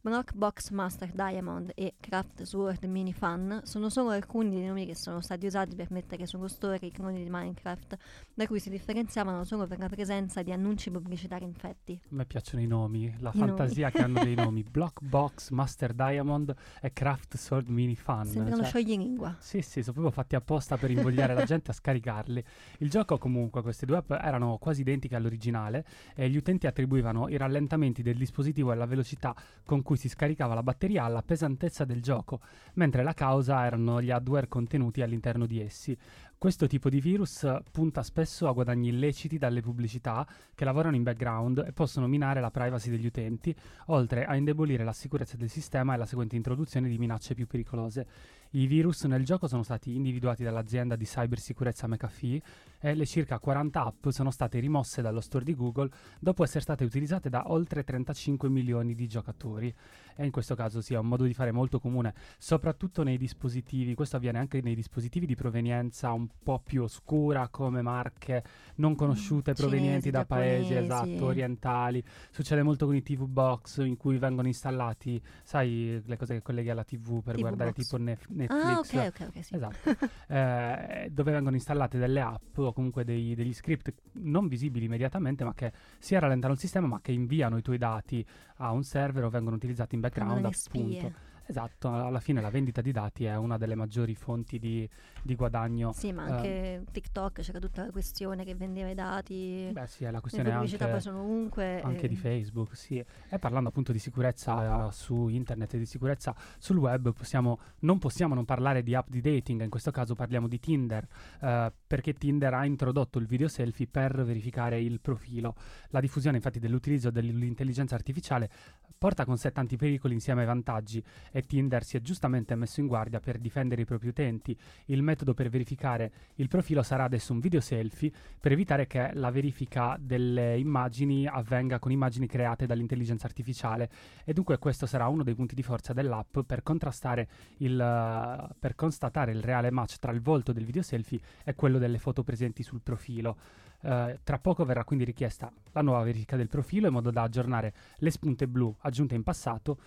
[0.07, 5.21] Blockbox Master Diamond e Craft Sword Mini Fun sono solo alcuni dei nomi che sono
[5.21, 7.97] stati usati per mettere sullo store i cloni di Minecraft,
[8.33, 11.99] da cui si differenziavano solo per la presenza di annunci pubblicitari infetti.
[12.05, 13.49] A me piacciono i nomi, la I nomi.
[13.49, 14.63] fantasia che hanno dei nomi.
[14.71, 18.27] Blockbox, Master Diamond e Craft Sword Mini Fun.
[18.27, 19.35] Sembrano cioè- scioglilingua.
[19.41, 22.45] Sì, sì, sono proprio fatti apposta per invogliare la gente a scaricarli.
[22.79, 27.37] Il gioco comunque, queste due app erano quasi identiche all'originale e gli utenti attribuivano i
[27.37, 32.03] rallentamenti del dispositivo e la velocità con cui si scaricava la batteria alla pesantezza del
[32.03, 32.41] gioco,
[32.75, 35.97] mentre la causa erano gli hardware contenuti all'interno di essi.
[36.39, 41.65] Questo tipo di virus punta spesso a guadagni illeciti dalle pubblicità che lavorano in background
[41.67, 45.97] e possono minare la privacy degli utenti, oltre a indebolire la sicurezza del sistema e
[45.97, 48.07] la seguente introduzione di minacce più pericolose.
[48.51, 52.43] I virus nel gioco sono stati individuati dall'azienda di cybersicurezza McAfee
[52.81, 56.85] e le circa 40 app sono state rimosse dallo store di Google dopo essere state
[56.85, 59.75] utilizzate da oltre 35 milioni di giocatori.
[60.15, 63.95] E in questo caso sì, è un modo di fare molto comune, soprattutto nei dispositivi,
[63.95, 68.43] questo avviene anche nei dispositivi di provenienza un po' più oscura come marche
[68.77, 70.85] non conosciute Cinesi, provenienti da paesi giapponesi.
[71.13, 72.05] esatto, orientali.
[72.31, 76.71] Succede molto con i TV box in cui vengono installati, sai, le cose che colleghi
[76.71, 77.83] alla TV per TV guardare box.
[77.83, 78.95] tipo Nef- Netflix.
[78.95, 79.55] Ah, ok, ok, ok, sì.
[79.55, 79.97] Esatto,
[80.29, 85.55] eh, dove vengono installate delle app o comunque dei- degli script non visibili immediatamente, ma
[85.55, 88.25] che sia rallentano il sistema, ma che inviano i tuoi dati
[88.57, 90.35] a un server o vengono utilizzati in background.
[90.37, 91.13] delle spie.
[91.49, 94.89] Esatto, alla fine la vendita di dati è una delle maggiori fonti di,
[95.23, 95.93] di guadagno.
[95.93, 99.69] Sì, ma Eh, anche TikTok c'era tutta la questione che vendeva i dati.
[99.73, 101.81] Beh, sì, è la questione anche, ovunque.
[101.83, 103.03] anche eh, di Facebook, sì.
[103.29, 107.99] E parlando appunto di sicurezza eh, su internet e di sicurezza sul web, possiamo, non
[107.99, 111.07] possiamo non parlare di app di dating, in questo caso parliamo di Tinder,
[111.41, 115.55] eh, perché Tinder ha introdotto il video selfie per verificare il profilo.
[115.91, 118.51] La diffusione infatti dell'utilizzo dell'intelligenza artificiale
[118.99, 121.05] porta con sé tanti pericoli insieme ai vantaggi
[121.37, 124.57] e Tinder si è giustamente messo in guardia per difendere i propri utenti.
[124.87, 129.31] Il metodo per verificare il profilo sarà adesso un video selfie per evitare che la
[129.31, 133.91] verifica delle immagini avvenga con immagini create dall'intelligenza artificiale
[134.25, 139.33] e dunque questo sarà uno dei punti di forza dell'app per contrastare il per constatare
[139.33, 142.81] il reale match tra il volto del video selfie e quello delle foto presenti sul
[142.81, 143.37] profilo.
[143.83, 147.75] Eh, tra poco verrà quindi richiesta la nuova verifica del profilo in modo da aggiornare
[147.99, 149.79] le spunte blu aggiunte in passato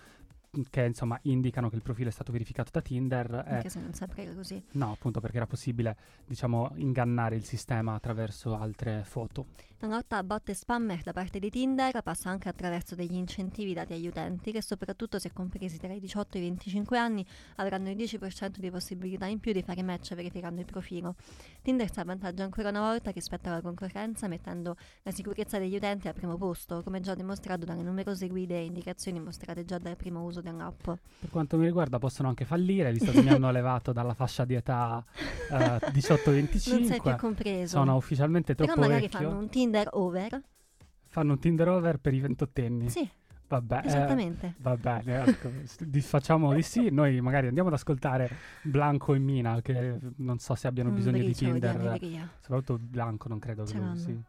[0.68, 3.94] che insomma indicano che il profilo è stato verificato da Tinder e Anche se non
[3.94, 4.62] era così.
[4.72, 9.46] no appunto perché era possibile diciamo ingannare il sistema attraverso altre foto
[9.82, 13.72] La lotta a bot e spammer da parte di Tinder passa anche attraverso degli incentivi
[13.72, 17.24] dati agli utenti che soprattutto se compresi tra i 18 e i 25 anni
[17.56, 21.14] avranno il 10% di possibilità in più di fare match verificando il profilo.
[21.62, 26.14] Tinder si avvantaggia ancora una volta rispetto alla concorrenza mettendo la sicurezza degli utenti al
[26.14, 30.42] primo posto, come già dimostrato dalle numerose guide e indicazioni mostrate già dal primo uso
[30.42, 30.82] dell'app.
[30.82, 34.56] per quanto mi riguarda possono anche fallire visto che mi hanno levato dalla fascia di
[34.56, 35.02] età
[35.50, 37.78] eh, Non sei più 18-25 compreso.
[37.78, 40.40] sono ufficialmente Però troppo magari vecchio fanno un Tinder over.
[41.06, 43.08] fanno un Tinder over per i ventottenni Sì,
[43.48, 44.54] vabbè eh, esattamente.
[44.58, 46.90] Va bene, ecco, di- facciamo di sì.
[46.90, 48.28] Noi magari andiamo ad ascoltare
[48.62, 51.76] Blanco e Mina, che non so se abbiano Un bisogno di Tinder.
[51.76, 52.28] allegria.
[52.40, 54.22] Soprattutto Blanco, non credo che lo usi.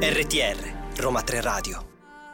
[0.00, 1.91] RTR, Roma 3 Radio.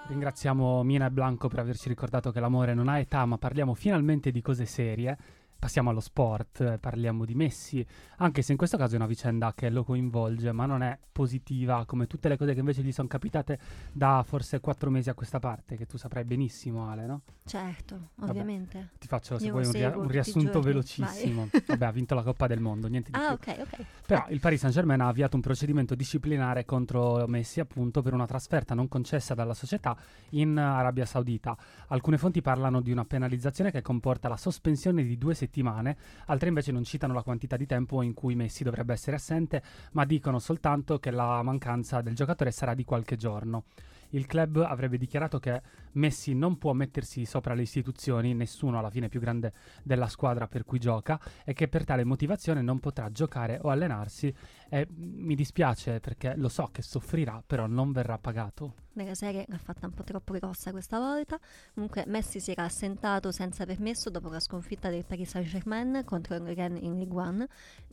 [0.09, 4.31] Ringraziamo Mina e Blanco per averci ricordato che l'amore non ha età, ma parliamo finalmente
[4.31, 5.19] di cose serie.
[5.61, 7.85] Passiamo allo sport, parliamo di Messi,
[8.19, 11.85] anche se in questo caso è una vicenda che lo coinvolge, ma non è positiva
[11.85, 13.59] come tutte le cose che invece gli sono capitate
[13.93, 17.23] da forse quattro mesi a questa parte, che tu saprai benissimo, Ale, no?
[17.45, 18.91] Certo, ovviamente.
[19.01, 21.49] Ti faccio se Io vuoi un, ria- un riassunto velocissimo.
[21.67, 23.53] Vabbè, ha vinto la Coppa del Mondo, niente di Ah, più.
[23.53, 23.85] ok, ok.
[24.07, 28.75] Però il Paris Saint-Germain ha avviato un procedimento disciplinare contro Messi appunto per una trasferta
[28.75, 29.97] non concessa dalla società
[30.31, 31.57] in Arabia Saudita.
[31.89, 36.49] Alcune fonti parlano di una penalizzazione che comporta la sospensione di due settimane settimane, altre
[36.49, 40.39] invece non citano la quantità di tempo in cui Messi dovrebbe essere assente, ma dicono
[40.39, 43.65] soltanto che la mancanza del giocatore sarà di qualche giorno.
[44.11, 45.61] Il club avrebbe dichiarato che
[45.93, 50.65] Messi non può mettersi sopra le istituzioni, nessuno alla fine più grande della squadra per
[50.65, 54.33] cui gioca, e che per tale motivazione non potrà giocare o allenarsi.
[54.69, 58.87] E mi dispiace perché lo so che soffrirà, però non verrà pagato.
[59.05, 61.39] La serie l'ha fatta un po' troppo grossa questa volta.
[61.73, 66.43] Comunque Messi si era assentato senza permesso dopo la sconfitta del Paris Saint-Germain contro il
[66.55, 67.47] Rennes in Ligue 1.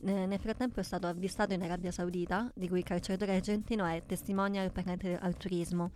[0.04, 4.02] Eh, nel frattempo è stato avvistato in Arabia Saudita, di cui il calciatore argentino è
[4.04, 5.92] testimonial per al turismo.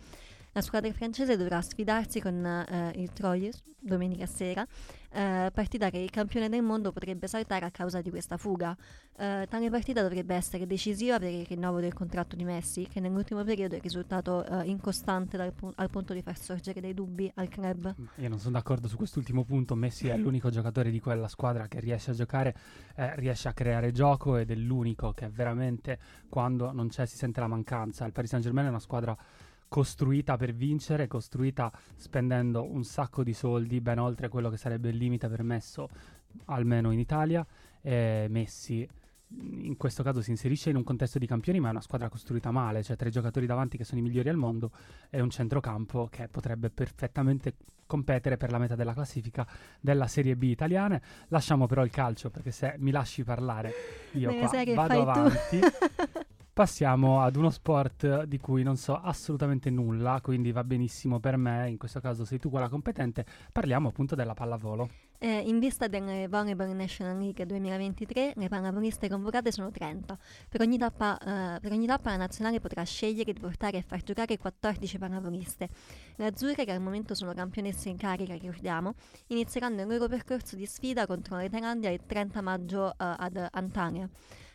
[0.52, 4.66] La squadra francese dovrà sfidarsi con eh, il Troyes domenica sera,
[5.12, 8.76] eh, partita che il campione del mondo potrebbe saltare a causa di questa fuga.
[9.16, 13.42] Eh, tale partita dovrebbe essere decisiva per il rinnovo del contratto di Messi, che nell'ultimo
[13.42, 17.94] periodo è risultato eh, incostante pu- al punto di far sorgere dei dubbi al club.
[18.16, 19.74] Io non sono d'accordo su quest'ultimo punto.
[19.74, 22.54] Messi è l'unico giocatore di quella squadra che riesce a giocare,
[22.96, 27.40] eh, riesce a creare gioco ed è l'unico che veramente quando non c'è si sente
[27.40, 28.04] la mancanza.
[28.04, 29.16] Il Paris Saint Germain è una squadra
[29.70, 34.96] costruita per vincere, costruita spendendo un sacco di soldi, ben oltre quello che sarebbe il
[34.96, 35.88] limite permesso
[36.46, 37.46] almeno in Italia.
[37.80, 38.87] E Messi
[39.33, 42.50] in questo caso si inserisce in un contesto di campioni, ma è una squadra costruita
[42.50, 44.72] male, cioè tre giocatori davanti che sono i migliori al mondo
[45.09, 47.54] e un centrocampo che potrebbe perfettamente
[47.87, 49.46] competere per la meta della classifica
[49.78, 51.00] della Serie B italiana.
[51.28, 53.72] Lasciamo però il calcio perché se mi lasci parlare
[54.14, 55.61] io qua vado avanti.
[56.61, 61.70] Passiamo ad uno sport di cui non so assolutamente nulla, quindi va benissimo per me,
[61.70, 63.25] in questo caso sei tu quella competente.
[63.51, 64.90] Parliamo appunto della pallavolo.
[65.16, 70.18] Eh, in vista delle Volleyball National League 2023, le pallavoliste convocate sono 30.
[70.51, 74.03] Per ogni, tappa, eh, per ogni tappa la nazionale potrà scegliere di portare e far
[74.03, 75.66] giocare 14 pallavoliste.
[76.16, 78.92] Le azzurre, che al momento sono campionesse in carica, ricordiamo,
[79.29, 84.07] inizieranno il loro percorso di sfida contro la Thailandia il 30 maggio eh, ad Antalya.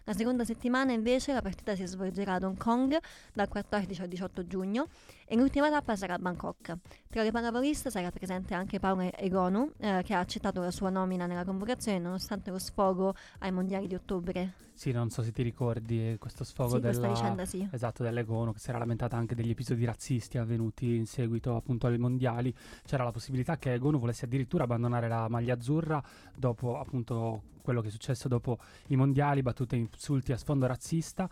[0.07, 2.95] La seconda settimana invece la partita si svolgerà ad Hong Kong
[3.33, 4.87] dal 14 al 18 giugno
[5.25, 6.77] e l'ultima tappa sarà a Bangkok.
[7.09, 11.25] Tra le pallavoliste sarà presente anche Paola Egonu eh, che ha accettato la sua nomina
[11.25, 14.53] nella convocazione nonostante lo sfogo ai mondiali di ottobre.
[14.75, 17.67] Sì, non so se ti ricordi questo sfogo sì, della, vicenda, sì.
[17.71, 21.97] esatto, dell'Egono che si era lamentata anche degli episodi razzisti avvenuti in seguito appunto ai
[21.97, 22.53] mondiali.
[22.85, 26.03] C'era la possibilità che Egono volesse addirittura abbandonare la maglia azzurra
[26.35, 31.29] dopo appunto quello che è successo dopo i mondiali, battute insulti a sfondo razzista,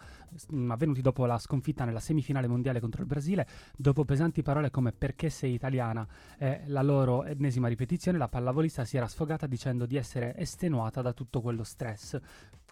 [0.50, 4.92] mh, avvenuti dopo la sconfitta nella semifinale mondiale contro il Brasile, dopo pesanti parole come
[4.92, 6.06] perché sei italiana?
[6.38, 11.14] e la loro ennesima ripetizione, la pallavolista si era sfogata dicendo di essere estenuata da
[11.14, 12.20] tutto quello stress,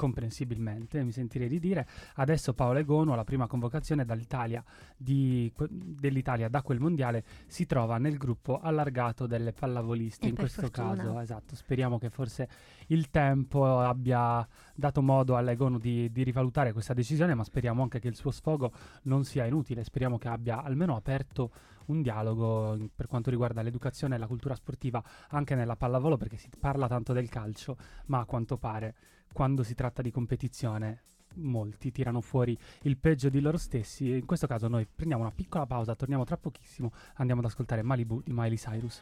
[0.01, 1.87] comprensibilmente, mi sentirei di dire.
[2.15, 4.63] Adesso Paola Egono, la prima convocazione dall'Italia
[4.97, 10.61] di, dell'Italia da quel mondiale, si trova nel gruppo allargato delle pallavoliste, e in questo
[10.61, 10.95] fortuna.
[10.95, 12.49] caso, esatto, speriamo che forse
[12.87, 18.07] il tempo abbia dato modo all'Egono di, di, rivalutare questa decisione, ma speriamo anche che
[18.07, 18.71] il suo sfogo
[19.03, 21.51] non sia inutile, speriamo che abbia almeno aperto
[21.85, 26.49] un dialogo per quanto riguarda l'educazione e la cultura sportiva anche nella pallavolo, perché si
[26.59, 28.95] parla tanto del calcio, ma a quanto pare
[29.33, 31.03] quando si tratta di competizione
[31.35, 35.65] molti tirano fuori il peggio di loro stessi in questo caso noi prendiamo una piccola
[35.65, 39.01] pausa, torniamo tra pochissimo, andiamo ad ascoltare Malibu di Miley Cyrus.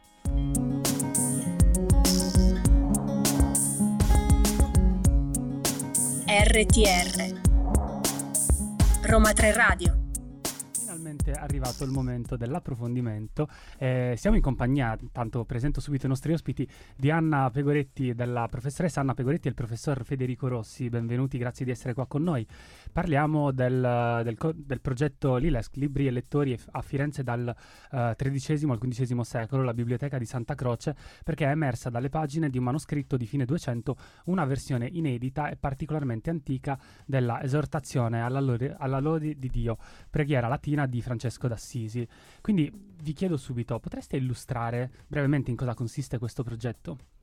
[6.27, 7.41] RTR
[9.01, 9.98] Roma 3 Radio
[11.09, 13.47] finalmente arrivato il momento dell'approfondimento.
[13.77, 18.99] Eh, siamo in compagnia, tanto presento subito i nostri ospiti, di Anna Pegoretti, della professoressa
[18.99, 20.89] Anna Pegoretti e il professor Federico Rossi.
[20.89, 22.45] Benvenuti, grazie di essere qua con noi.
[22.91, 27.55] Parliamo del, del, del progetto Liles, Libri e Lettori a Firenze dal
[27.89, 32.49] XIII uh, al XV secolo, la biblioteca di Santa Croce, perché è emersa dalle pagine
[32.49, 38.39] di un manoscritto di fine 200 una versione inedita e particolarmente antica della esortazione alla
[38.39, 39.77] lode, alla lode di Dio,
[40.09, 42.07] preghiera latina di Francesco d'Assisi.
[42.41, 42.71] Quindi
[43.01, 47.18] vi chiedo subito, potreste illustrare brevemente in cosa consiste questo progetto?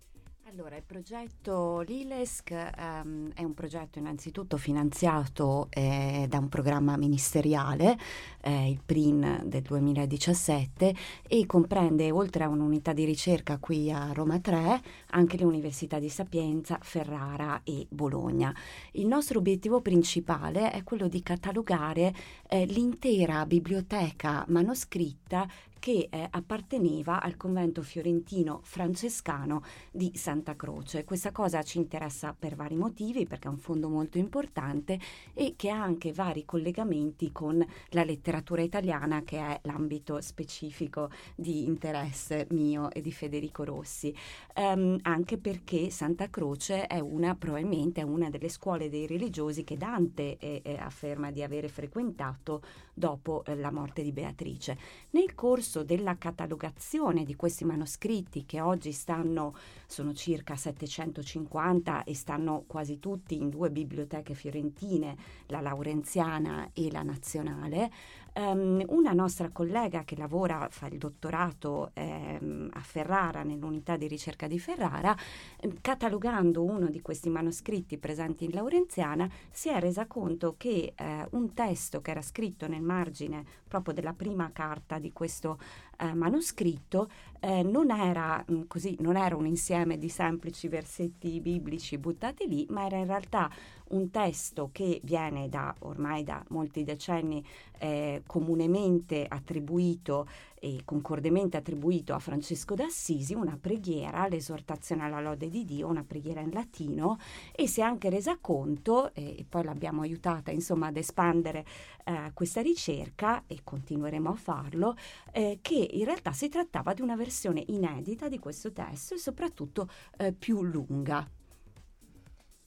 [0.49, 7.99] Allora, il progetto Lilesc um, è un progetto innanzitutto finanziato eh, da un programma ministeriale,
[8.43, 10.95] eh, il PRIN del 2017,
[11.27, 14.81] e comprende oltre a un'unità di ricerca qui a Roma 3
[15.11, 18.55] anche le università di Sapienza, Ferrara e Bologna.
[18.93, 22.15] Il nostro obiettivo principale è quello di catalogare
[22.49, 31.05] eh, l'intera biblioteca manoscritta che eh, apparteneva al convento fiorentino francescano di Santa Croce.
[31.05, 34.99] Questa cosa ci interessa per vari motivi, perché è un fondo molto importante
[35.35, 41.65] e che ha anche vari collegamenti con la letteratura italiana, che è l'ambito specifico di
[41.65, 44.15] interesse mio e di Federico Rossi.
[44.57, 49.77] Um, anche perché Santa Croce è una, probabilmente, è una delle scuole dei religiosi che
[49.77, 54.79] Dante eh, eh, afferma di avere frequentato dopo eh, la morte di Beatrice.
[55.11, 59.55] Nel corso della catalogazione di questi manoscritti, che oggi stanno,
[59.87, 65.17] sono circa 750 e stanno quasi tutti in due biblioteche fiorentine,
[65.47, 67.91] la Laurenziana e la Nazionale,
[68.39, 74.47] Um, una nostra collega che lavora, fa il dottorato ehm, a Ferrara, nell'unità di ricerca
[74.47, 75.17] di Ferrara,
[75.59, 81.27] ehm, catalogando uno di questi manoscritti presenti in Laurenziana, si è resa conto che eh,
[81.31, 85.59] un testo che era scritto nel margine proprio della prima carta di questo
[85.99, 87.09] eh, manoscritto
[87.41, 92.47] eh, non, era, mh, mm, così, non era un insieme di semplici versetti biblici buttati
[92.47, 93.51] lì, ma era in realtà
[93.89, 97.45] un testo che viene da ormai da molti decenni
[97.79, 100.27] eh, comunemente attribuito
[100.59, 106.41] e concordemente attribuito a Francesco d'Assisi, una preghiera, l'esortazione alla lode di Dio, una preghiera
[106.41, 107.19] in latino
[107.53, 111.65] e si è anche resa conto, e poi l'abbiamo aiutata insomma ad espandere
[112.05, 114.97] eh, questa ricerca e continueremo a farlo,
[115.33, 119.89] eh, che in realtà si trattava di una versione inedita di questo testo e soprattutto
[120.17, 121.29] eh, più lunga.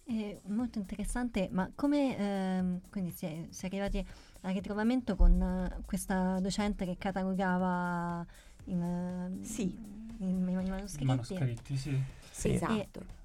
[0.09, 4.03] È molto interessante, ma come ehm, quindi si è, si è, arrivati
[4.41, 8.25] al ritrovamento con uh, questa docente che catalogava
[8.65, 9.71] in, uh, sì.
[10.17, 11.05] in, in, in manoscritti?
[11.05, 12.01] Manoscritti, sì.
[12.31, 12.53] sì.
[12.53, 13.17] Esatto.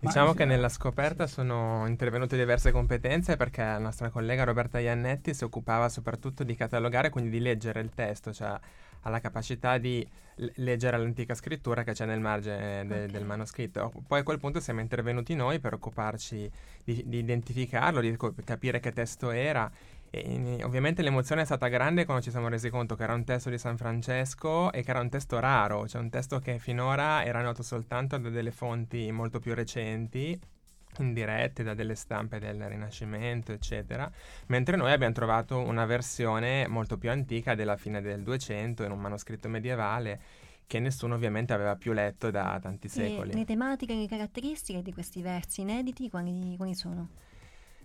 [0.00, 5.44] Diciamo che nella scoperta sono intervenute diverse competenze perché la nostra collega Roberta Iannetti si
[5.44, 8.58] occupava soprattutto di catalogare, quindi di leggere il testo, cioè
[9.02, 10.06] ha la capacità di
[10.56, 13.06] leggere l'antica scrittura che c'è nel margine de- okay.
[13.10, 13.92] del manoscritto.
[14.06, 16.50] Poi a quel punto siamo intervenuti noi per occuparci
[16.82, 19.70] di, di identificarlo, di co- capire che testo era.
[20.10, 23.50] E, ovviamente l'emozione è stata grande quando ci siamo resi conto che era un testo
[23.50, 27.40] di San Francesco e che era un testo raro, cioè un testo che finora era
[27.42, 30.38] noto soltanto da delle fonti molto più recenti
[30.98, 34.10] indirette da delle stampe del Rinascimento, eccetera,
[34.46, 39.00] mentre noi abbiamo trovato una versione molto più antica della fine del 200 in un
[39.00, 40.20] manoscritto medievale
[40.66, 43.30] che nessuno ovviamente aveva più letto da tanti secoli.
[43.30, 47.08] E le tematiche e le caratteristiche di questi versi inediti quali, quali sono?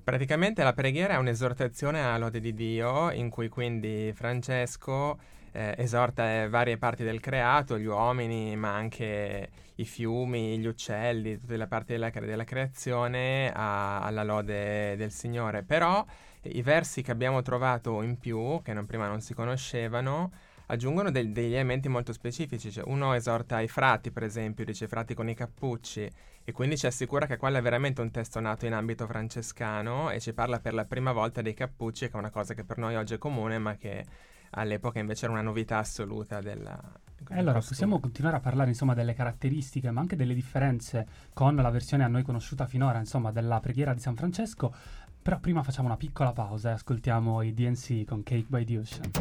[0.04, 5.20] Praticamente la preghiera è un'esortazione alla lode di Dio in cui quindi Francesco
[5.58, 11.40] eh, esorta eh, varie parti del creato, gli uomini, ma anche i fiumi, gli uccelli,
[11.40, 15.64] tutte le parti della, della creazione a, alla lode del Signore.
[15.64, 16.06] Però
[16.44, 20.32] i versi che abbiamo trovato in più, che non, prima non si conoscevano,
[20.68, 22.72] aggiungono del, degli elementi molto specifici.
[22.72, 26.08] Cioè, uno esorta i frati, per esempio, dice frati con i cappucci,
[26.44, 30.20] e quindi ci assicura che quello è veramente un testo nato in ambito francescano e
[30.20, 32.96] ci parla per la prima volta dei cappucci, che è una cosa che per noi
[32.96, 34.06] oggi è comune, ma che
[34.52, 36.80] all'epoca invece era una novità assoluta della...
[37.30, 37.62] Allora, costume.
[37.62, 42.08] possiamo continuare a parlare insomma delle caratteristiche, ma anche delle differenze con la versione a
[42.08, 44.74] noi conosciuta finora, insomma, della preghiera di San Francesco.
[45.22, 49.12] Però prima facciamo una piccola pausa e ascoltiamo i DNC con Cake by the Ocean.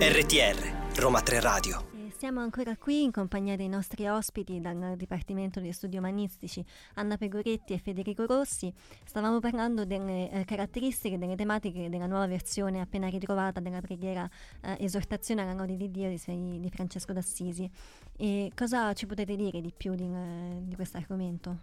[0.00, 5.70] RTR Roma 3 Radio siamo ancora qui in compagnia dei nostri ospiti dal Dipartimento di
[5.70, 6.64] Studi Umanistici,
[6.94, 8.74] Anna Pegoretti e Federico Rossi.
[9.04, 14.28] Stavamo parlando delle eh, caratteristiche, delle tematiche della nuova versione appena ritrovata della preghiera
[14.62, 17.70] eh, Esortazione alla lode di Dio di, di, Francesco d'Assisi.
[18.16, 21.56] E cosa ci potete dire di più di, eh, di questo argomento?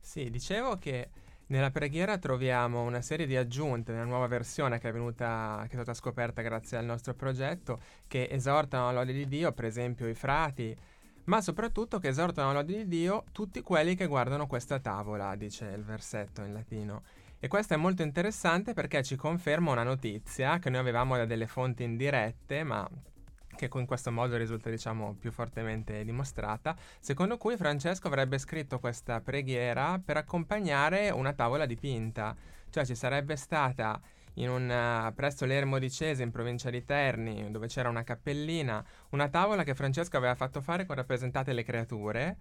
[0.00, 1.08] Sì, dicevo che
[1.46, 5.74] nella preghiera troviamo una serie di aggiunte nella nuova versione che è, venuta, che è
[5.74, 10.14] stata scoperta grazie al nostro progetto, che esortano la lode di Dio, per esempio i
[10.14, 10.74] frati,
[11.24, 15.66] ma soprattutto che esortano la lode di Dio tutti quelli che guardano questa tavola, dice
[15.66, 17.02] il versetto in latino.
[17.38, 21.46] E questo è molto interessante perché ci conferma una notizia che noi avevamo da delle
[21.46, 22.88] fonti indirette, ma
[23.54, 29.20] che in questo modo risulta diciamo più fortemente dimostrata, secondo cui Francesco avrebbe scritto questa
[29.20, 32.34] preghiera per accompagnare una tavola dipinta,
[32.70, 34.00] cioè ci sarebbe stata
[34.34, 39.28] in una, presso l'Ermo di Cese in provincia di Terni, dove c'era una cappellina, una
[39.28, 42.36] tavola che Francesco aveva fatto fare con rappresentate le creature,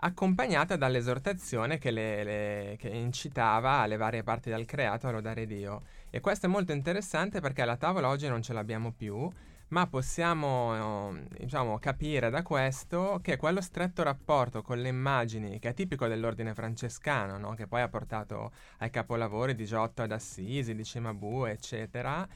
[0.00, 5.82] accompagnata dall'esortazione che, le, le, che incitava alle varie parti del creato a lodare Dio.
[6.10, 9.30] E questo è molto interessante perché la tavola oggi non ce l'abbiamo più,
[9.68, 15.70] ma possiamo eh, diciamo, capire da questo che quello stretto rapporto con le immagini che
[15.70, 17.54] è tipico dell'ordine francescano, no?
[17.54, 22.26] che poi ha portato ai capolavori di Giotto ad Assisi, di Cimabue, eccetera,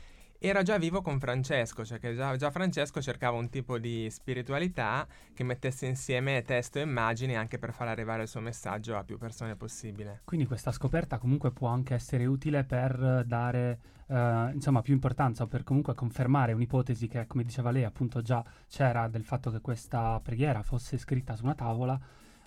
[0.45, 5.07] era già vivo con Francesco, cioè che già, già, Francesco cercava un tipo di spiritualità
[5.33, 9.19] che mettesse insieme testo e immagini anche per far arrivare il suo messaggio a più
[9.19, 10.23] persone possibile.
[10.25, 15.47] Quindi questa scoperta comunque può anche essere utile per dare uh, insomma più importanza o
[15.47, 20.19] per comunque confermare un'ipotesi che come diceva lei appunto già c'era del fatto che questa
[20.21, 21.99] preghiera fosse scritta su una tavola.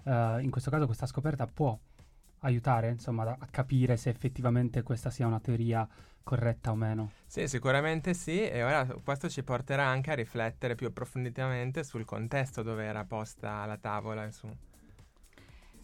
[0.04, 1.80] Uh, in questo caso questa scoperta può
[2.40, 5.88] aiutare insomma a capire se effettivamente questa sia una teoria
[6.26, 7.12] corretta o meno.
[7.28, 12.64] Sì, sicuramente sì, e ora questo ci porterà anche a riflettere più approfonditamente sul contesto
[12.64, 14.30] dove era posta la tavola.
[14.32, 14.50] Su.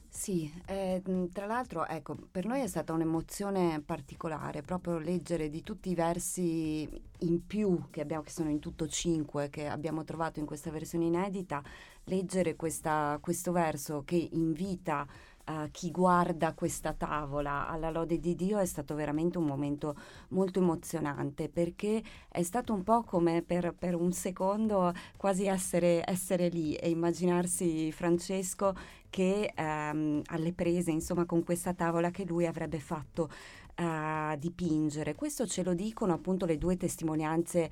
[0.09, 5.89] Sì, eh, tra l'altro, ecco, per noi è stata un'emozione particolare proprio leggere di tutti
[5.89, 6.89] i versi
[7.19, 11.05] in più che abbiamo, che sono in tutto cinque, che abbiamo trovato in questa versione
[11.05, 11.63] inedita,
[12.05, 15.07] leggere questa, questo verso che invita
[15.51, 19.95] uh, chi guarda questa tavola alla lode di Dio è stato veramente un momento
[20.29, 26.49] molto emozionante perché è stato un po' come per, per un secondo quasi essere, essere,
[26.49, 28.73] lì e immaginarsi Francesco
[29.09, 33.29] che um, alle prese insomma con questa tavola che lui avrebbe fatto
[33.77, 35.15] uh, dipingere.
[35.15, 37.69] Questo ce lo dicono appunto le due testimonianze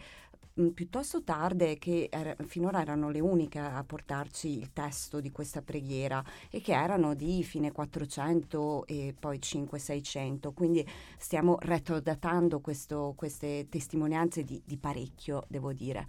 [0.59, 5.61] mh, piuttosto tarde che er- finora erano le uniche a portarci il testo di questa
[5.61, 10.85] preghiera e che erano di fine 400 e poi 5-600, quindi
[11.17, 16.07] stiamo retrodatando questo, queste testimonianze di, di parecchio, devo dire.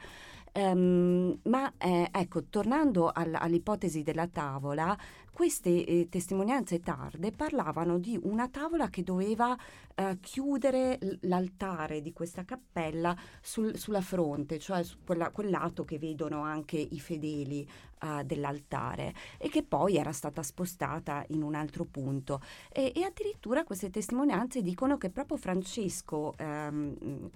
[0.52, 4.98] Um, ma eh, ecco, tornando all- all'ipotesi della tavola,
[5.32, 9.56] queste eh, testimonianze tarde parlavano di una tavola che doveva
[9.94, 15.98] eh, chiudere l'altare di questa cappella sul, sulla fronte, cioè su quella, quel lato che
[15.98, 17.66] vedono anche i fedeli
[18.02, 22.42] uh, dell'altare e che poi era stata spostata in un altro punto.
[22.70, 27.30] E, e addirittura queste testimonianze dicono che proprio Francesco um,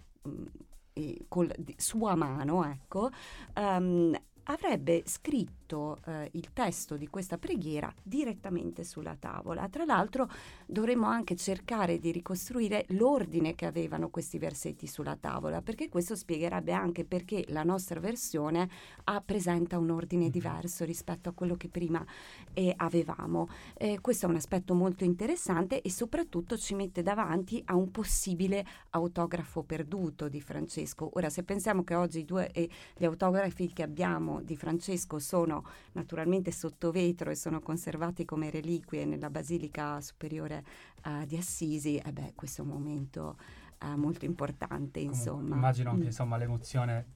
[1.29, 3.11] col, sua mano, ecco,
[3.57, 4.15] um,
[4.45, 5.64] avrebbe scritto
[6.07, 9.69] eh, il testo di questa preghiera direttamente sulla tavola.
[9.69, 10.29] Tra l'altro
[10.67, 16.73] dovremmo anche cercare di ricostruire l'ordine che avevano questi versetti sulla tavola, perché questo spiegherebbe
[16.73, 18.69] anche perché la nostra versione
[19.05, 20.31] ha, presenta un ordine mhm.
[20.31, 22.05] diverso rispetto a quello che prima
[22.53, 23.49] eh, avevamo.
[23.77, 28.65] Eh, questo è un aspetto molto interessante e soprattutto ci mette davanti a un possibile
[28.91, 31.11] autografo perduto di Francesco.
[31.15, 36.51] Ora, se pensiamo che oggi due, eh, gli autografi che abbiamo di Francesco sono naturalmente
[36.51, 40.65] sotto vetro e sono conservati come reliquie nella Basilica Superiore
[41.05, 43.37] uh, di Assisi, eh beh, questo è un momento
[43.83, 45.55] uh, molto importante, insomma.
[45.55, 46.07] Immagino anche, mm.
[46.07, 47.07] insomma, l'emozione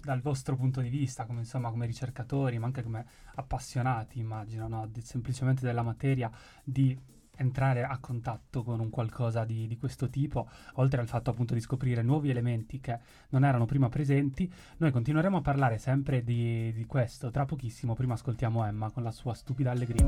[0.00, 4.86] dal vostro punto di vista, come, insomma, come ricercatori, ma anche come appassionati, immagino, no?
[4.86, 6.30] di, semplicemente della materia,
[6.64, 6.98] di
[7.40, 11.60] entrare a contatto con un qualcosa di, di, questo tipo, oltre al fatto appunto di
[11.60, 12.98] scoprire nuovi elementi che
[13.30, 17.30] non erano prima presenti, noi continueremo a parlare sempre di, di questo.
[17.30, 20.06] Tra pochissimo, prima ascoltiamo Emma con la sua stupida allegria.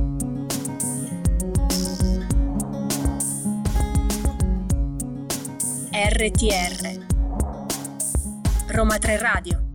[5.94, 7.06] RTR
[8.68, 9.71] Roma 3 Radio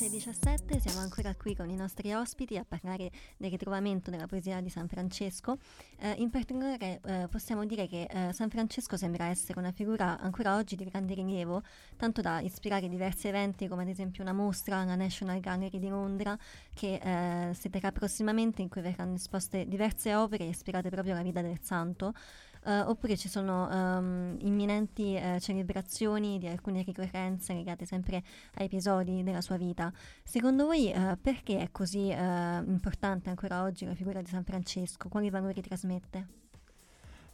[0.00, 4.26] 16 e 17 siamo ancora qui con i nostri ospiti a parlare del ritrovamento della
[4.26, 5.58] poesia di San Francesco.
[5.98, 10.56] Eh, in particolare eh, possiamo dire che eh, San Francesco sembra essere una figura ancora
[10.56, 11.62] oggi di grande rilievo,
[11.96, 16.38] tanto da ispirare diversi eventi come ad esempio una mostra alla National Gallery di Londra
[16.72, 21.42] che eh, si terrà prossimamente in cui verranno esposte diverse opere ispirate proprio alla vita
[21.42, 22.14] del santo.
[22.62, 28.22] Uh, oppure ci sono um, imminenti uh, celebrazioni di alcune ricorrenze legate sempre
[28.54, 29.90] a episodi della sua vita.
[30.22, 35.08] Secondo voi uh, perché è così importante ancora oggi la figura di San Francesco?
[35.08, 36.40] Quali valori trasmette?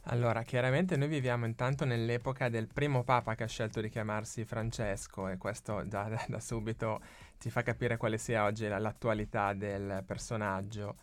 [0.09, 5.27] Allora, chiaramente noi viviamo intanto nell'epoca del primo papa che ha scelto di chiamarsi Francesco
[5.27, 7.01] e questo già da, da subito
[7.37, 10.95] ci fa capire quale sia oggi l'attualità del personaggio.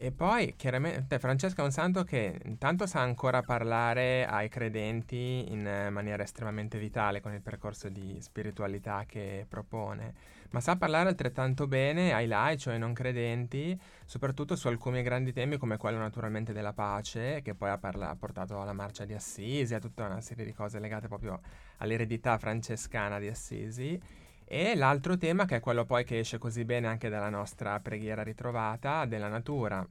[0.00, 5.88] E poi chiaramente Francesco è un santo che intanto sa ancora parlare ai credenti in
[5.90, 10.14] maniera estremamente vitale con il percorso di spiritualità che propone,
[10.50, 15.32] ma sa parlare altrettanto bene ai laici o ai non credenti, soprattutto su alcuni grandi
[15.32, 19.14] temi come quello naturalmente della pace, che poi ha, parla- ha portato alla marcia di
[19.14, 21.40] Assisi, a tutta una serie di cose legate proprio
[21.78, 24.00] all'eredità francescana di Assisi
[24.48, 28.22] e l'altro tema, che è quello poi che esce così bene anche dalla nostra preghiera
[28.22, 29.86] ritrovata, della natura.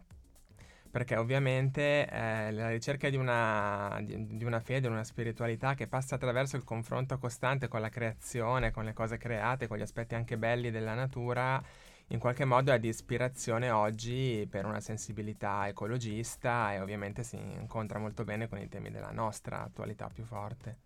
[0.89, 6.16] perché ovviamente eh, la ricerca di una, di, di una fede, una spiritualità che passa
[6.16, 10.38] attraverso il confronto costante con la creazione, con le cose create, con gli aspetti anche
[10.38, 11.62] belli della natura,
[12.08, 17.99] in qualche modo è di ispirazione oggi per una sensibilità ecologista e ovviamente si incontra
[17.99, 20.78] molto bene con i temi della nostra attualità più forte.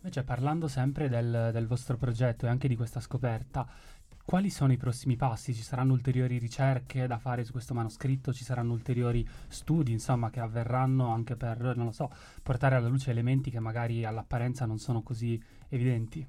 [0.00, 3.66] Invece parlando sempre del, del vostro progetto e anche di questa scoperta,
[4.24, 5.52] quali sono i prossimi passi?
[5.52, 8.32] Ci saranno ulteriori ricerche da fare su questo manoscritto?
[8.32, 13.10] Ci saranno ulteriori studi, insomma, che avverranno anche per, non lo so, portare alla luce
[13.10, 16.26] elementi che magari all'apparenza non sono così evidenti?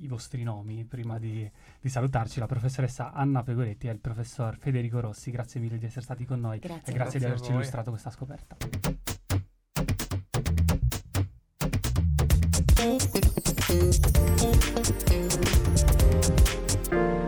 [0.00, 1.50] i vostri nomi prima di,
[1.80, 6.04] di, salutarci, la professoressa Anna Pegoretti e il professor Federico Rossi, grazie mille di essere
[6.04, 6.92] stati con noi grazie.
[6.92, 8.56] e grazie, grazie di averci illustrato questa scoperta.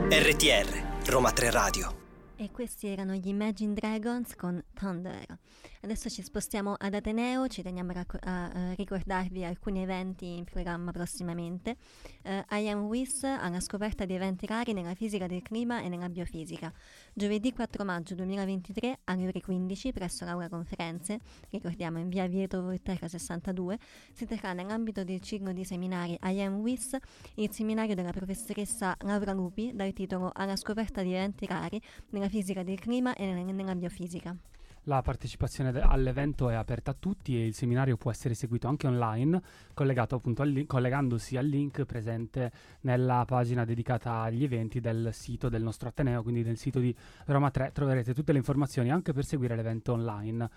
[0.09, 2.06] RTR Roma 3 Radio
[2.37, 5.39] e questi erano gli Imagine Dragons con Thunder.
[5.83, 10.45] Adesso ci spostiamo ad Ateneo, ci teniamo a, racco- a, a ricordarvi alcuni eventi in
[10.45, 11.77] programma prossimamente.
[12.23, 13.23] Uh, I Am WIS
[13.57, 16.73] una scoperta di eventi rari nella fisica del clima e nella biofisica.
[17.15, 21.21] Giovedì 4 maggio 2023 alle ore 15 presso l'Aula Conferenze,
[21.51, 23.79] ricordiamo in via Vieto Volterra 62,
[24.13, 26.97] si terrà nell'ambito del ciclo di seminari I Am WIS
[27.35, 32.63] il seminario della professoressa Laura Lupi dal titolo Alla scoperta di eventi rari nella fisica
[32.63, 34.37] del clima e nella biofisica.
[34.89, 38.87] La partecipazione de- all'evento è aperta a tutti e il seminario può essere seguito anche
[38.87, 39.43] online,
[40.43, 45.89] al li- collegandosi al link presente nella pagina dedicata agli eventi del sito del nostro
[45.89, 49.93] Ateneo, quindi nel sito di Roma 3 troverete tutte le informazioni anche per seguire l'evento
[49.93, 50.51] online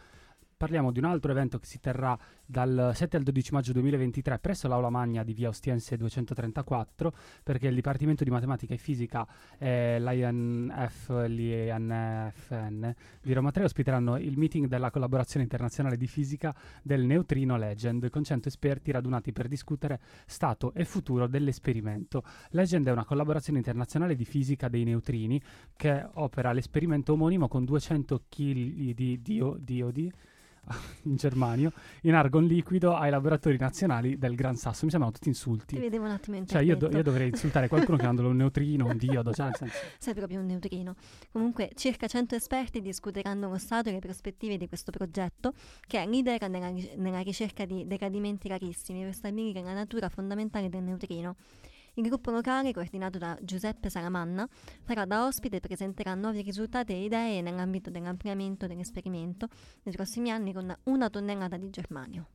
[0.60, 4.68] parliamo di un altro evento che si terrà dal 7 al 12 maggio 2023 presso
[4.68, 9.26] l'Aula Magna di via Ostiense 234 perché il Dipartimento di Matematica e Fisica
[9.58, 16.54] e l'INF, l'INFN di Roma 3 ospiteranno il meeting della collaborazione internazionale di fisica
[16.84, 22.22] del Neutrino Legend con 100 esperti radunati per discutere stato e futuro dell'esperimento.
[22.50, 25.42] Legend è una collaborazione internazionale di fisica dei neutrini
[25.78, 30.12] che opera l'esperimento omonimo con 200 kg di dio, diodi
[31.04, 31.72] in germanio,
[32.04, 34.86] in argon liquido ai laboratori nazionali del Gran Sasso.
[34.86, 35.76] Mi sembrano tutti insulti.
[35.76, 38.86] Ti vedevo un attimo in Cioè, io, do- io dovrei insultare qualcuno chiamandolo un neutrino,
[38.86, 39.76] un diodo, cioè, senso...
[39.98, 40.96] Sei proprio un neutrino.
[41.32, 45.54] Comunque, circa 100 esperti discuteranno con Stato le prospettive di questo progetto,
[45.88, 50.84] che è leader nella, nella ricerca di decadimenti rarissimi per stabilire la natura fondamentale del
[50.84, 51.36] neutrino.
[52.00, 54.48] Il gruppo locale, coordinato da Giuseppe Salamanna,
[54.84, 59.50] farà da ospite e presenterà nuovi risultati e idee nell'ambito dell'ampliamento dell'esperimento
[59.84, 62.28] nei prossimi anni con una tonnellata di germanio.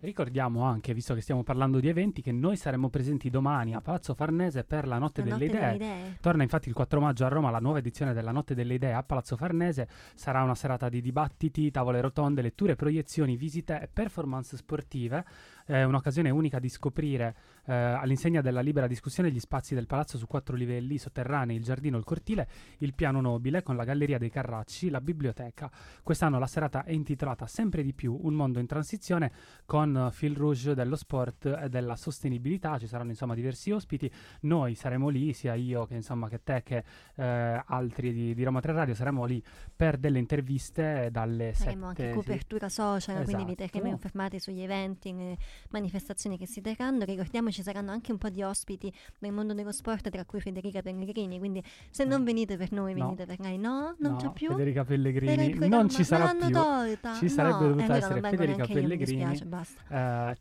[0.00, 4.12] Ricordiamo anche, visto che stiamo parlando di eventi, che noi saremo presenti domani a Palazzo
[4.14, 5.78] Farnese per la Notte, La delle, notte idee.
[5.78, 6.18] delle idee.
[6.20, 9.02] Torna infatti il 4 maggio a Roma la nuova edizione della Notte delle Idee a
[9.02, 9.88] Palazzo Farnese.
[10.14, 15.24] Sarà una serata di dibattiti, tavole rotonde, letture, proiezioni, visite e performance sportive.
[15.66, 17.34] È un'occasione unica di scoprire
[17.66, 21.98] eh, all'insegna della libera discussione gli spazi del palazzo su quattro livelli sotterranei, il giardino,
[21.98, 22.48] il cortile,
[22.78, 25.68] il piano nobile con la galleria dei Carracci, la biblioteca.
[26.04, 29.32] Quest'anno la serata è intitolata Sempre di più, un mondo in transizione
[29.64, 32.78] con eh, fil rouge dello sport e della sostenibilità.
[32.78, 34.08] Ci saranno insomma diversi ospiti.
[34.42, 36.84] Noi saremo lì, sia io che insomma che te che
[37.16, 39.42] eh, altri di, di Roma 3 Radio saremo lì
[39.74, 42.14] per delle interviste dalle Faremo 7 anche sì.
[42.14, 43.70] copertura social, quindi vi Esatto.
[43.70, 45.36] terremo informati sugli eventi, le
[45.70, 47.04] manifestazioni che si terranno.
[47.04, 50.82] Ricordiamo ci saranno anche un po' di ospiti del mondo dello sport, tra cui Federica
[50.82, 51.38] Pellegrini.
[51.38, 53.04] Quindi se non venite per noi, No.
[53.04, 53.58] venite per lei.
[53.58, 54.50] No, non No, c'è più.
[54.50, 56.50] Federica Pellegrini non ci sarà più.
[56.50, 57.14] tolta.
[57.14, 59.28] Ci sarebbe No, dovuta e allora essere Federica neanche io, Pellegrini.
[59.30, 59.74] dispiace.
[59.88, 60.36] Eh,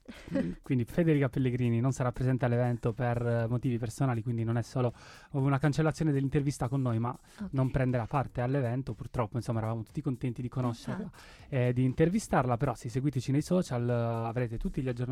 [0.62, 4.94] quindi Federica Pellegrini non sarà presente all'evento per eh, motivi personali, quindi non è solo
[5.32, 7.50] una cancellazione dell'intervista con noi, ma Ok.
[7.52, 8.94] non prenderà parte all'evento.
[8.94, 11.10] Purtroppo, insomma, eravamo tutti contenti di conoscerla
[11.50, 12.58] e di intervistarla.
[12.58, 13.94] Però, se seguiteci nei social, eh,
[14.28, 15.04] avrete tutti gli aggiornamenti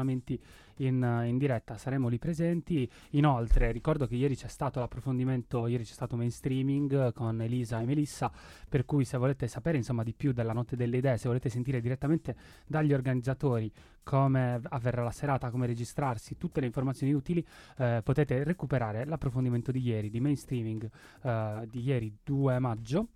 [0.78, 2.90] in, eh, in diretta, saremo lì presenti.
[3.12, 8.32] Inoltre, ricordo che ieri c'è stato l'approfondimento, ieri c'è stato mainstreaming con Elisa e Melissa.
[8.68, 11.82] Per cui, se volete sapere insomma di più della notte delle idee, se volete sentire
[11.82, 12.36] direttamente
[12.66, 13.72] dagli organizzatori
[14.04, 17.46] come avverrà la serata, come registrarsi, tutte le informazioni utili,
[17.78, 20.90] eh, potete recuperare l'approfondimento di ieri, di mainstreaming
[21.22, 23.08] eh, di ieri 2 maggio.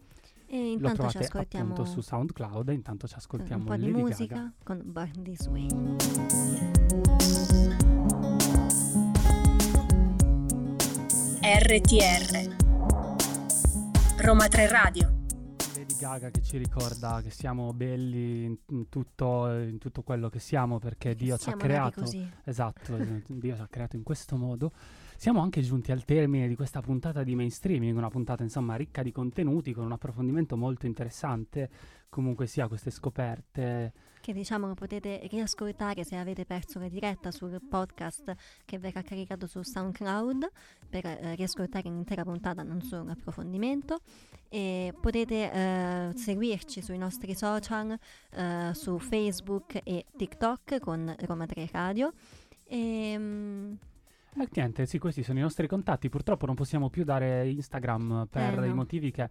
[0.49, 3.75] E Lo intanto ci trovate ascoltiamo appunto su SoundCloud e intanto ci ascoltiamo un po'
[3.75, 4.53] di Lady musica Gaga.
[4.63, 6.75] con Born This Way.
[11.41, 12.55] RTR
[14.17, 15.15] Roma 3 Radio
[15.75, 20.39] Lady Gaga che ci ricorda che siamo belli in, in tutto, in tutto quello che
[20.39, 22.01] siamo perché Dio ci ha Siamo creato.
[22.01, 22.29] così.
[22.43, 24.71] Esatto, Dio ci ha creato in questo modo.
[25.19, 29.11] Siamo anche giunti al termine di questa puntata di mainstreaming, una puntata insomma ricca di
[29.11, 31.71] contenuti, con un approfondimento molto interessante,
[32.07, 33.93] comunque sia queste scoperte.
[34.21, 39.63] che diciamo potete riascoltare se avete perso la diretta sul podcast che verrà caricato su
[39.63, 40.51] SoundCloud
[40.87, 44.01] per eh, riascoltare l'intera puntata, non solo l'approfondimento.
[44.49, 47.97] E potete eh, seguirci sui nostri social,
[48.33, 52.13] eh, su Facebook e TikTok con Roma 3 Radio.
[52.65, 53.73] E, mm,
[54.39, 56.09] E niente, sì, questi sono i nostri contatti.
[56.09, 58.65] Purtroppo non possiamo più dare Instagram per Eh, no.
[58.65, 59.29] i motivi che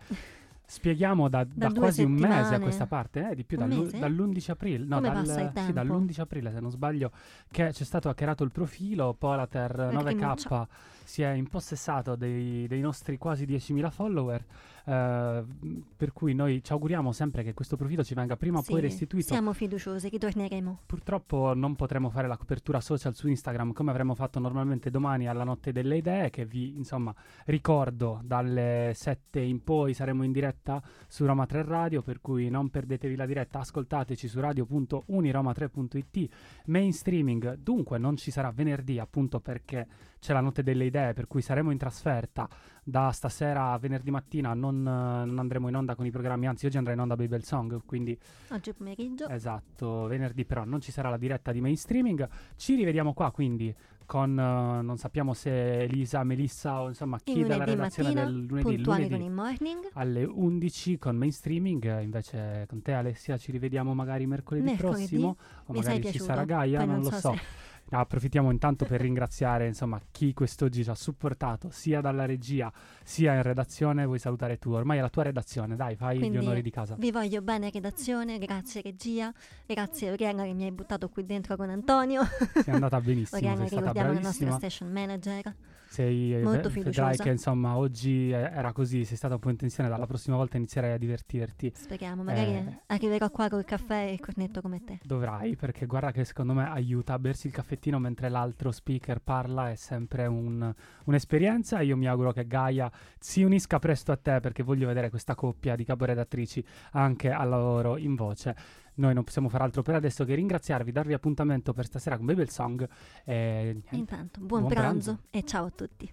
[0.68, 2.62] spieghiamo da, da due quasi un mese a settimane.
[2.62, 3.98] questa parte, eh, di più mese?
[3.98, 5.72] dall'11 aprile, no, dal- sì, tempo?
[5.72, 7.12] dall'11 aprile se non sbaglio,
[7.50, 10.66] che c'è stato hackerato il profilo, Polater Perché 9K
[11.04, 14.44] si è impossessato dei, dei nostri quasi 10.000 follower, eh,
[14.86, 18.82] per cui noi ci auguriamo sempre che questo profilo ci venga prima o sì, poi
[18.82, 19.26] restituito.
[19.26, 20.82] siamo fiduciosi, ritorneremo.
[20.86, 25.42] Purtroppo non potremo fare la copertura social su Instagram come avremmo fatto normalmente domani alla
[25.42, 27.12] notte delle idee, che vi insomma
[27.46, 32.70] ricordo dalle 7 in poi saremo in diretta su Roma 3 Radio, per cui non
[32.70, 36.30] perdetevi la diretta, ascoltateci su radio.uniroma3.it,
[36.66, 39.88] mainstreaming, dunque non ci sarà venerdì appunto perché
[40.20, 42.48] c'è la notte delle idee, per cui saremo in trasferta
[42.88, 46.76] da stasera a venerdì mattina, non, non andremo in onda con i programmi, anzi oggi
[46.76, 48.16] andrà in onda Babel Song, quindi
[48.50, 49.26] Oggi pomeriggio.
[49.28, 52.28] Esatto, venerdì però non ci sarà la diretta di mainstreaming.
[52.54, 53.74] Ci rivediamo qua quindi
[54.06, 58.44] con, eh, non sappiamo se Elisa, Melissa o insomma chi dalla lunedì redazione mattina, del
[58.46, 59.88] lunedì, lunedì con il morning.
[59.94, 61.84] alle 11 con mainstreaming.
[61.86, 64.96] eh, Invece con te Alessia ci rivediamo magari mercoledì, Mercoledì.
[65.08, 67.32] prossimo o Mi magari ci sarà Gaia, Poi non, non lo so so.
[67.32, 67.40] se-
[67.88, 72.72] No, approfittiamo intanto per ringraziare insomma chi quest'oggi ci ha supportato sia dalla regia
[73.04, 74.04] sia in redazione.
[74.04, 74.72] Vuoi salutare tu?
[74.72, 76.96] Ormai è la tua redazione, dai, fai Quindi gli onori di casa.
[76.98, 79.32] Vi voglio bene redazione, grazie regia,
[79.66, 82.22] grazie Oriana che mi hai buttato qui dentro con Antonio.
[82.62, 84.70] Sei andata benissimo, Oriana sei stata ricordiamo la nostra bravissima.
[84.70, 85.54] station manager.
[85.88, 87.22] Sei, eh, Molto ve- vedrai fiduciosa.
[87.22, 90.56] che insomma oggi eh, era così, sei stata un po' in tensione, dalla prossima volta
[90.56, 91.72] inizierai a divertirti.
[91.74, 92.78] Speriamo, magari Eh.
[92.86, 94.98] arriverò qua col caffè e il cornetto come te.
[95.04, 99.18] Dovrai, perché guarda che secondo me aiuta a bersi il caffettino caffettino mentre l'altro speaker
[99.20, 100.72] parla è sempre un,
[101.04, 101.80] un'esperienza.
[101.80, 105.74] Io mi auguro che Gaia si unisca presto a te perché voglio vedere questa coppia
[105.76, 108.54] di caporedattrici anche al lavoro in voce.
[108.96, 112.48] Noi non possiamo fare altro per adesso che ringraziarvi, darvi appuntamento per stasera con Babel
[112.48, 112.88] Song.
[113.24, 116.12] E, intanto, buon, buon pranzo, pranzo e ciao a tutti.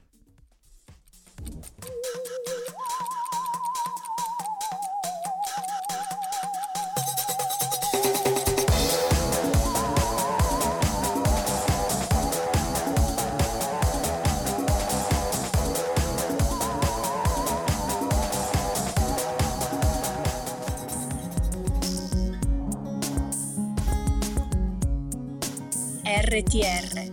[26.33, 27.11] RTR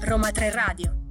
[0.00, 1.03] Roma 3 Radio